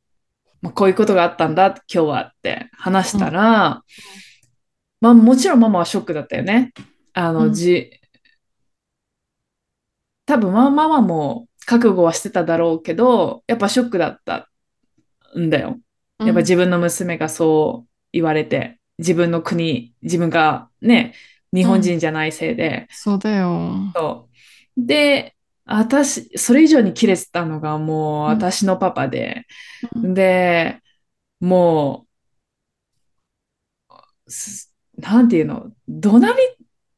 [0.63, 3.83] まあ、こういうことがあったんだ、今日はって話したら、
[5.01, 6.73] まあもちろんママはショックだったよね。
[7.13, 7.53] あの、うん。
[7.53, 7.91] じ、
[10.27, 14.49] 多分まあママも覚悟はしてただろうけど、やっぱショックだった
[15.39, 15.81] んだよ。
[16.19, 21.15] やっぱ自分の娘がそう言われて、自分の国、自分がね、
[21.53, 23.93] 日本人じゃないせいで、そうだよ。
[23.95, 24.29] そ
[24.77, 24.87] う。
[24.87, 25.35] で、
[25.65, 28.39] 私、それ以上に切れてたのがもううん。
[28.39, 29.47] 私のパパで、
[29.97, 30.15] うん。
[30.15, 30.81] で、
[31.41, 32.07] も
[34.27, 36.39] う、すなんていうの、怒鳴り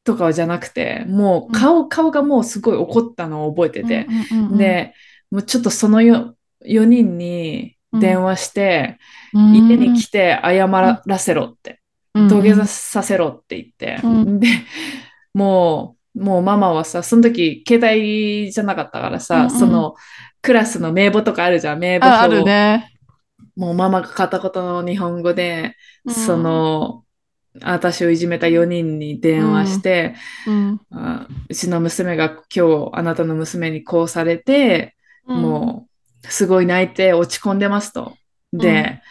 [0.03, 4.93] とかじゃなくて、もう顔、顔がもうすごい怒ったのを覚えてて、うんうんうんで、
[5.31, 6.35] もうちょっとそのよ
[6.65, 8.97] 4人に電話して、
[9.33, 9.53] うん。
[9.55, 11.81] 家に来て謝らせろって。
[12.13, 12.27] うん。
[12.27, 14.39] 土下座させろって言って、うん。
[14.39, 14.47] で、
[15.33, 19.49] もう、もうママはさ、その時携帯じゃなかったからさ、うんうん。
[19.59, 19.95] その
[20.41, 22.49] クラスの名簿とかあるじゃん、名簿あある表。
[22.49, 22.89] ね。
[23.55, 25.75] もうママが片言の日本語で、
[26.05, 26.13] うん。
[26.13, 27.03] その、
[27.61, 30.15] 私をいじめた4人に電話して、
[30.47, 34.95] うんあうちの娘が今日あなたの娘にこうされて、
[35.25, 35.87] も
[36.23, 38.17] うすごい泣いて落ち込んでますと。
[38.51, 39.01] で、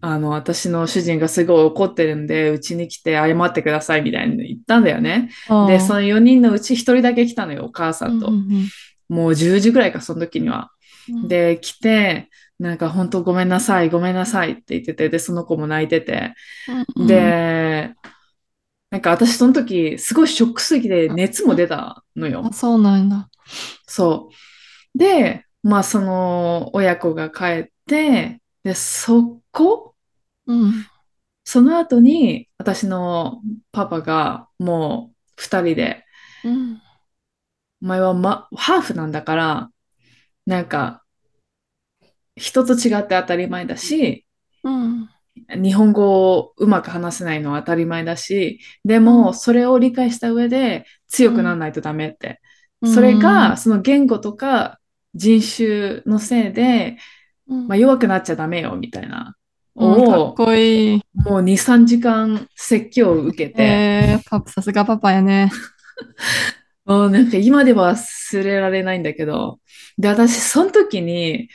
[0.00, 5.30] あの、私の主人がすごい怒ってるんで、うちに来て謝ってくださいみたいに言ったんだよね。
[5.48, 8.28] うんで、その4人のうち1人だけ来たのよ、お母さんと。
[8.28, 8.68] うんうん
[9.06, 10.70] もう10時ぐらいか、その時には。
[11.10, 16.34] うんで、来て、なんか本当ごめんなさい、ごめんなさいって言ってて、で、その子も泣いてて。
[16.96, 17.94] うんで、
[18.90, 22.52] なんか私その時、すごいショックすぎて熱も出たのよあ。
[22.52, 23.28] そうなんだ
[23.86, 24.30] そ
[24.94, 24.98] う。
[24.98, 29.94] で、まあその親子が帰って、で、そこ、
[30.46, 30.86] うん
[31.44, 33.42] その後に私の
[33.72, 36.04] パパがもう二人で、
[36.44, 36.80] うん
[37.82, 39.70] お前は、ま、ハーフなんだから、
[40.46, 41.03] なんか、
[42.36, 44.26] 人と違って当たり前だし、
[44.62, 45.08] うん
[45.56, 49.34] 日本語をうまく話せないのは当たり前だし、でうもん。
[49.34, 52.40] それを理解した上で強くならないとダメって。
[52.80, 52.94] うん。
[52.94, 54.78] それが、その言語とか
[55.14, 56.98] 人種のせいで、
[57.48, 57.68] うん。
[57.68, 59.34] まあ、弱くなっちゃダメよ、みたいな。
[59.74, 60.04] うん。
[60.04, 61.02] かっを、こいい。
[61.14, 65.50] もう2、3時間説教を受けて、えーパパさすがパパやね。
[66.84, 69.58] もうなんか今では忘れられないんだけど、
[69.98, 71.48] で、私、その時に、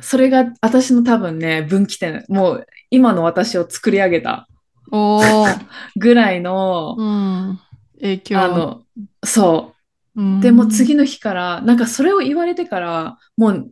[0.00, 4.48] それが私の多分ね、分岐点、もう今の私を作り上げた
[4.90, 5.60] おー
[5.96, 7.60] ぐらいの、うん
[8.00, 8.82] 影響あの、
[9.24, 9.74] そ
[10.16, 10.20] う。
[10.20, 13.70] うんでも次の日から、なんかそれを言われてから、もう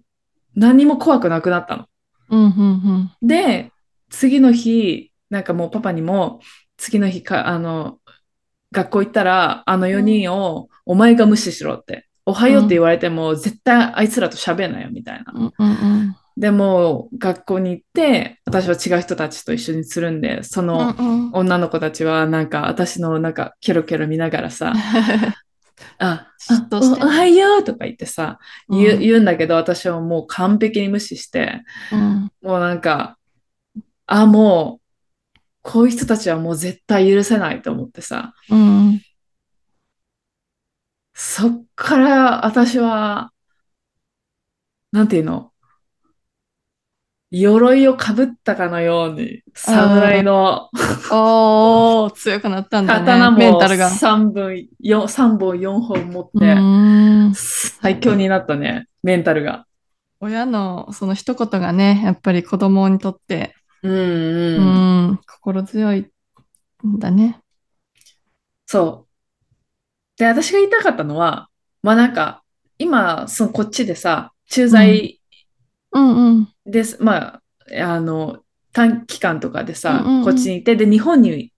[0.54, 1.86] 何も怖くなくなったの。
[2.30, 3.72] うんうんで、
[4.10, 6.40] 次の日、なんかもうパパにも、
[6.76, 7.98] 次の日か、あの、
[8.72, 12.05] 学校行ったら、あの4人を、お前が無視しろって。
[12.26, 15.32] おはようって言われても、絶対あいつらと喋んなよ、みたいな。
[15.32, 16.16] うんうんうん。
[16.36, 21.32] でも、学校に行って、私は違う人たちと一緒にするんで、そのうんうん。
[21.32, 24.74] 女の子たちは、なんか、私の、なんか、キョロキョロ見ながらさ、
[25.98, 31.62] あ、あおおはようとか言ってさ、言ううん言うんだけど、私はもう完璧に無視して、
[31.92, 32.32] うん。
[32.42, 33.18] もうなんか、
[34.06, 34.86] あ、もう、
[35.62, 39.00] こういう人たちはもう絶対許せないと思ってさ、うん
[41.18, 43.32] そっから私は、
[44.92, 45.50] なんていうの、
[47.30, 50.68] 鎧をかぶったかのように、侍の
[51.10, 59.66] おー強くなったんだね刀もメンタルが3本、4, 3本4本持っうて、ん最強になったね、メンタルが。
[60.20, 65.12] 親のその一言がね、やっぱり子供にとって、うんううん。
[65.12, 66.10] ん、心強い
[66.86, 67.40] んだね。
[68.66, 69.05] そう。
[70.18, 71.48] で、私が言いたかったのは、
[71.82, 72.42] まあなんか、
[72.78, 75.20] 今、そのこっちでさ、駐在
[75.92, 76.16] うん。
[76.16, 76.48] うん。
[76.64, 77.42] です、まあ、
[77.82, 78.40] あの、
[78.72, 80.24] 短期間とかでさ、うんうんうん。
[80.24, 81.52] こっちにいて、で、日本に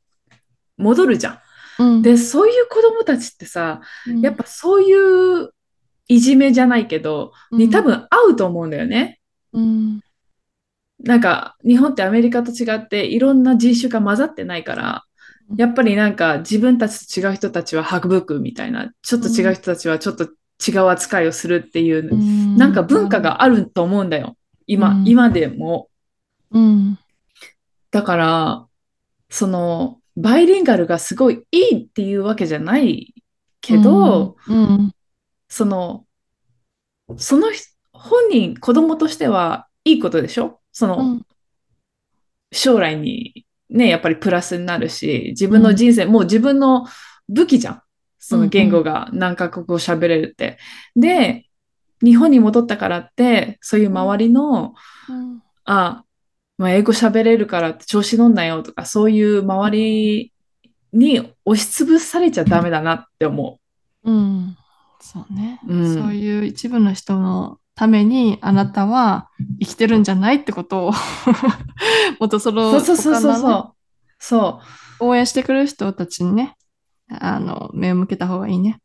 [0.77, 1.39] 戻るじゃん。
[1.81, 4.21] うん、で、そういう子供たちってさ、うん。
[4.21, 5.51] やっぱそういう
[6.09, 9.21] いじめじゃないけど、に多、分合うと思うんだよね。
[9.53, 10.01] うん。
[11.01, 15.05] なんか、日本ってアメリカと違って、いろんな人種が混ざってないから、
[15.57, 22.57] やっぱりなんか自分たちと違う人たちは省くみたいな、ちょっと違う人たちはちょっと違う扱いをするっていう、うん。
[22.57, 24.37] なんか文化、があると思うんだよ。
[24.67, 25.09] 今、うん。
[25.09, 25.89] 今でも。
[26.51, 26.99] うん。
[27.91, 28.67] だから、
[29.31, 33.15] その、バイリンガルがすごいいいっていうわけじゃない
[33.61, 34.93] けど、、うん。
[35.49, 36.05] その、
[37.17, 40.61] その人本人、子供としてはいいことでしょ？
[40.73, 41.27] その、うん。
[42.53, 46.87] 将来にね、やっぱりプラスになるし、自分の人生、もう自分の
[47.29, 47.83] 武器じゃん。
[48.19, 50.59] その言語が何カ国語喋れるって。
[50.97, 51.47] で、
[52.03, 54.75] 日本に戻ったからって、そういう周りの、
[55.09, 55.43] うん。
[55.65, 56.05] あ、
[56.59, 60.33] まあ、英語喋れるからって調子乗んなよとか、そういう周り
[60.93, 63.61] に押しつぶされちゃダメだなって思
[64.05, 64.57] うん、
[65.01, 65.95] そうね、うん。
[65.95, 70.93] そういう一部の人のためにあなたは生きてるんじゃないってことを
[72.19, 72.81] もっとそのう。
[72.81, 73.73] そうそうそうそう
[74.19, 74.61] そ
[75.01, 75.05] う。
[75.07, 76.57] 応援してくれる人たちにね
[77.09, 78.81] あの目を向けた方がいいね。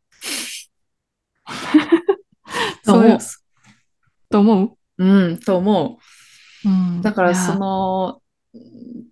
[2.84, 3.18] そう
[4.30, 5.30] と思う、う？
[5.32, 5.98] ん、と思
[6.64, 7.02] うん、う。
[7.02, 8.22] だから、その、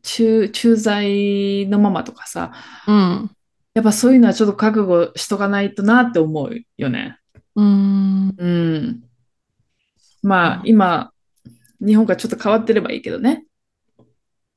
[0.03, 2.53] 駐、駐在のママとかさ、
[2.87, 3.30] うん
[3.74, 7.18] やっぱそういうのはちょっと覚悟しとかないとなって思うよね。
[7.57, 9.03] うんうん。
[10.23, 11.12] まあう、ん今、
[11.85, 13.45] 日本がちょっと変わってればいいけどね。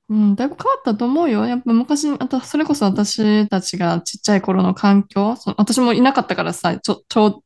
[0.08, 1.46] うん、だいぶ変わったと思うよ。
[1.46, 7.44] やっぱ昔、あとそれこそ私たちがちっちゃい頃の環境、その私もいなかったからさ、ちょ、ちょう、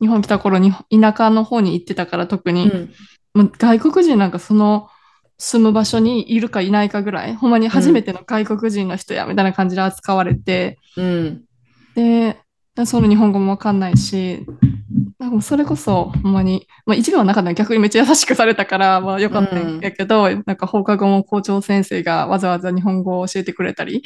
[0.00, 2.90] 日本来た頃に田舎の方に行ってたから特に、うん。
[3.34, 4.88] もう外国人なんかその
[5.38, 11.44] 住む場所にいるかいないかぐらい、ほんまに初めての外国人の人やみたいな感じで扱われて、うん。
[11.94, 12.36] で、
[12.84, 14.44] その日本語もわかんないし、
[15.22, 24.02] なんかもうそれこそ、ほんまに、まあ一部はなかったの逆にめっちゃ優しくされたから、まあよかったんやけど、なんか放課後も校長先生がわざわざ日本語を教えてくれたり、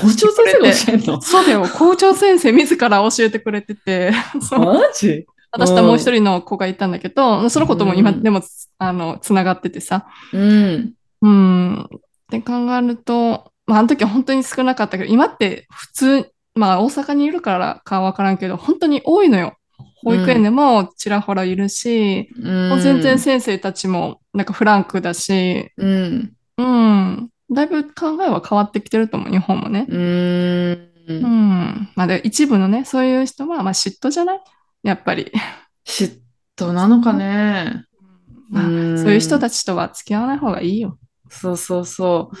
[0.00, 1.20] 校長先生教えんの？
[1.20, 4.12] そうだよ、校長先生自ら教えてくれてて、
[4.52, 5.26] マジ？
[5.50, 8.40] 私ともう一人の子がいたんだけど、その子とも今うんでも、
[8.78, 10.92] あの、つながっててさ、うん。
[11.22, 11.80] うん。
[11.82, 11.88] っ
[12.30, 19.56] て考えると、まあ、あの時は本当に少なかったけど、今って普通、まあ、大阪にいるからかわからんけど、本当に多いのよ。
[20.02, 26.32] 保育園でもちらほらいるし、もう全然先生たちもなんかフランクだし、うん。
[26.58, 27.30] うん。
[27.50, 29.86] だいぶ考えは変わってきてると思う、日本もね。
[29.88, 30.88] うん。
[31.08, 31.88] うん。
[31.94, 34.40] まあ、で一部のね、そういう人は、まあ、嫉妬じゃない？
[34.82, 35.30] やっぱり。
[35.86, 36.18] 嫉
[36.56, 37.84] 妬なのかね。
[38.52, 40.98] そういう人たちとは付き合わない方がいいよ。
[41.28, 42.36] そうそうそう。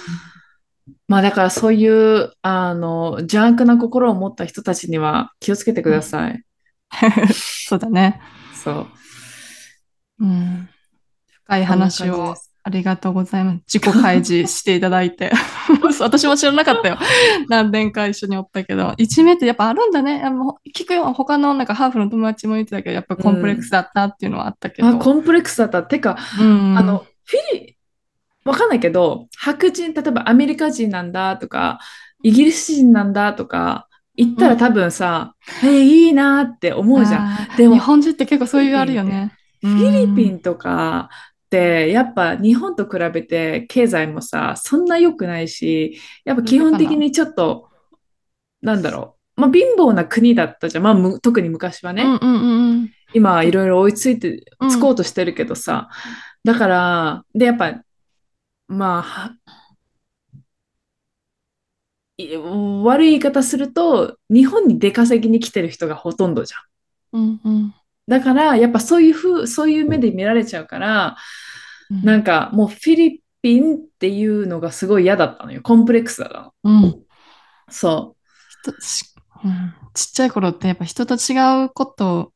[1.08, 6.42] まあだからそういう、あの、邪悪な心を持った人たちには気をつけてください。
[7.32, 8.20] そうだね。
[8.52, 8.86] そう。
[10.20, 10.68] うん。
[11.44, 12.34] 深い話を
[12.64, 13.62] ありがとうございます。
[13.66, 15.32] 自己開示していただいて。
[16.00, 16.98] 私も知らなかったよ。
[17.48, 18.94] 何年か一緒におったけど。
[18.98, 20.22] 一目ってやっぱあるんだね。
[20.74, 21.12] 聞くよ。
[21.12, 24.88] 他のなんかハーフの友達も言ってたけど、やっぱコンプレックスだったっていうのはあったけど。
[24.88, 25.82] あ、コンプレックスだった。
[25.82, 27.76] てか、うん、あの、フィリ、
[28.44, 31.80] わかんないけど、白人、例えばアメリカ人なんだとか、
[32.22, 37.56] イギリス人なんだとか、言ったら多分さ、えーいいなって思うじゃん。
[37.56, 39.32] でも日本人って結構そういうあるよね。
[39.60, 40.34] フィリピン。
[40.34, 41.08] ンとか
[41.46, 47.68] って、やっぱ日本と比べて経済もさ、そんな良くないし、やっぱ基本的にちょっと、
[48.60, 49.40] なんだろう。
[49.40, 50.84] まあ、貧乏な国だったじゃん。
[50.84, 52.02] まあ、む特に昔はね。
[52.02, 52.90] うんうんうんうん。
[53.14, 55.88] 今はいろいろ追いついて、うんつこうとしてるけどさ。
[56.44, 57.82] だから、で、やっぱ、
[58.68, 59.61] まあはい
[62.84, 67.20] 悪い言い方すると、日本に出稼ぎに来てる人がほとんどじゃん。
[67.20, 67.74] うんうん
[68.08, 71.16] だから、やっぱそういうふう、そういう目で見られちゃうから、
[71.90, 75.60] うんなんかもうフィリピンっていうのがすごい嫌だったのよ。
[75.62, 76.52] コンプレックスだったの。
[76.64, 77.02] うん
[77.68, 78.16] そ
[78.66, 78.70] う
[79.48, 82.32] んちっちゃい頃ってやっぱ人と違うこと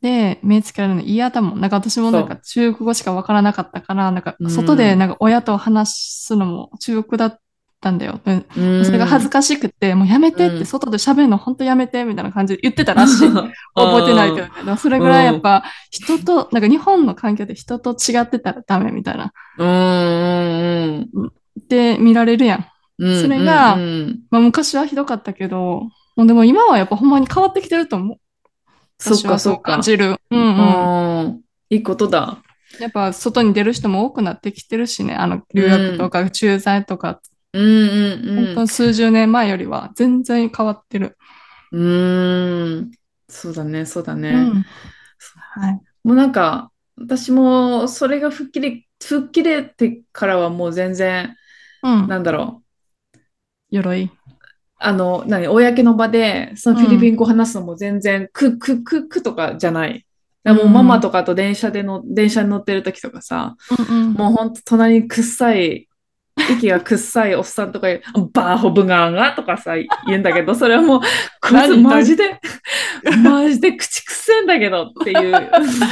[0.00, 1.60] で目つけられるの嫌だもん。
[1.60, 7.38] なんか私もなんか中国語しかわからなかったから、なんかうん外でなんか親と話すのも中国だ
[7.84, 8.20] たんだよ。
[8.24, 13.28] それが恥ずかしくて、もうやめてっうんて、外で喋るの本当やめてみたいな感じで言ってたらしい。
[13.76, 19.32] 覚えてないけどそれぐらいやっぱ人と、なんか日本の環境で人と違ってたらダメみたいな。
[19.58, 21.32] うんうん
[21.68, 22.66] で、見られるやん。
[22.98, 23.22] うん。
[23.22, 25.82] それがうんまあ昔はひどかったけど、
[26.16, 28.18] でも今はやっぱほんまに変わってきてると思う。
[28.98, 29.82] そっかそっか感。
[29.82, 30.16] じる。
[30.30, 31.18] うんうん。
[31.20, 31.40] うん。
[31.70, 32.38] いいことだ。
[32.80, 35.14] やっぱ外に出る人も多くなってきてるしね。
[35.14, 37.20] あの、留学とか駐在とか、
[37.58, 41.16] うんうん本当に数十年前よりは全然変わってる。
[41.72, 41.82] うん。
[41.82, 42.90] うん。
[43.28, 44.30] そうだね、そうだね。
[44.30, 44.64] うん。
[45.56, 45.80] はい。
[46.02, 51.34] もうなんか、私もそれが吹っ切れ、吹っ切れてからはもう全然、
[51.82, 52.08] うん。
[52.08, 53.18] なんだろう。
[53.70, 54.10] 鎧。
[54.76, 60.06] あの、何、公の場で、そのフィリピン語話すのも全然、く、く、く、くとかじゃない。
[60.44, 63.56] もうママとかと電車での、電車に乗ってる時とかさ、
[63.88, 64.12] うんうん。
[64.12, 65.88] もうほんと隣にくっさい、
[66.52, 67.88] 息がくっさいおっさんとか、
[68.32, 71.06] バーホブガーがとかさ、言うんだけど、 それはもう、こ
[71.48, 72.40] いつ何マジで、
[73.22, 75.50] マジで口くせえんだけどっていう。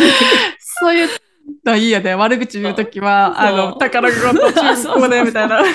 [0.59, 1.09] そういう
[1.64, 2.14] のいいよね。
[2.14, 5.62] 悪口言うときは、あの、宝語と中国語でみたいな。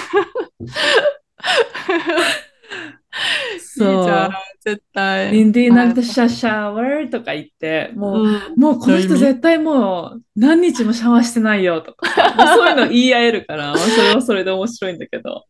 [3.56, 5.32] いいじゃん、絶対。
[5.32, 12.08] Hindi nagsha shower とか言って、もう、うんもうこの人絶対もう何日もシャワーしてないよとか
[12.56, 15.46] そういうの言い合えるから、まあそれはそれで面白いんだけど。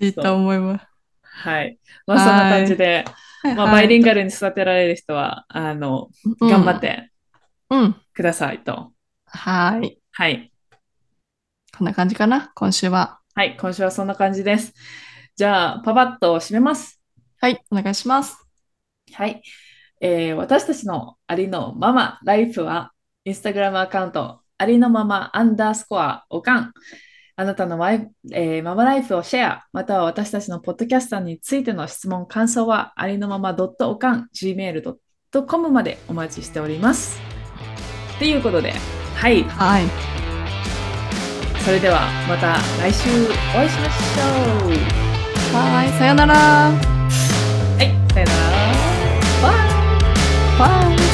[0.00, 0.86] いいと思います。
[1.22, 1.78] はい。
[2.06, 3.04] まあそんな感じで、
[3.56, 6.08] まあバイリンガルに育てられる人は、あの、
[6.40, 6.80] 頑張っ。
[6.80, 7.10] て
[8.14, 8.92] くださいと。
[9.26, 9.98] はい。
[10.12, 10.52] はい。
[11.76, 13.20] こんな感じかな、今週は。
[13.34, 13.56] はい。
[13.58, 14.74] 今週はそんな感じです。
[15.36, 17.01] じゃあ、パパッと締めます。
[17.42, 18.46] はい、お願いします。
[19.12, 19.42] はい。
[20.00, 22.92] えー私たちのありのままライフは、
[23.24, 26.72] インスタグラムアカウント、ありのままアンダースコアおかん。
[27.34, 37.20] あなたのマイ、えーママライフをシェア、または私たちのポッドキャスターについての質問、感想は、ありのままおかん、gmail.com までお待ちしております。
[38.20, 38.72] ということで、
[39.16, 39.42] はい。
[39.42, 39.84] はい。
[41.64, 43.08] それではまた来週
[43.54, 45.56] お会いしましょう。
[45.56, 47.01] はい、さよなら。
[48.14, 48.26] Bye.
[50.58, 51.11] Bye.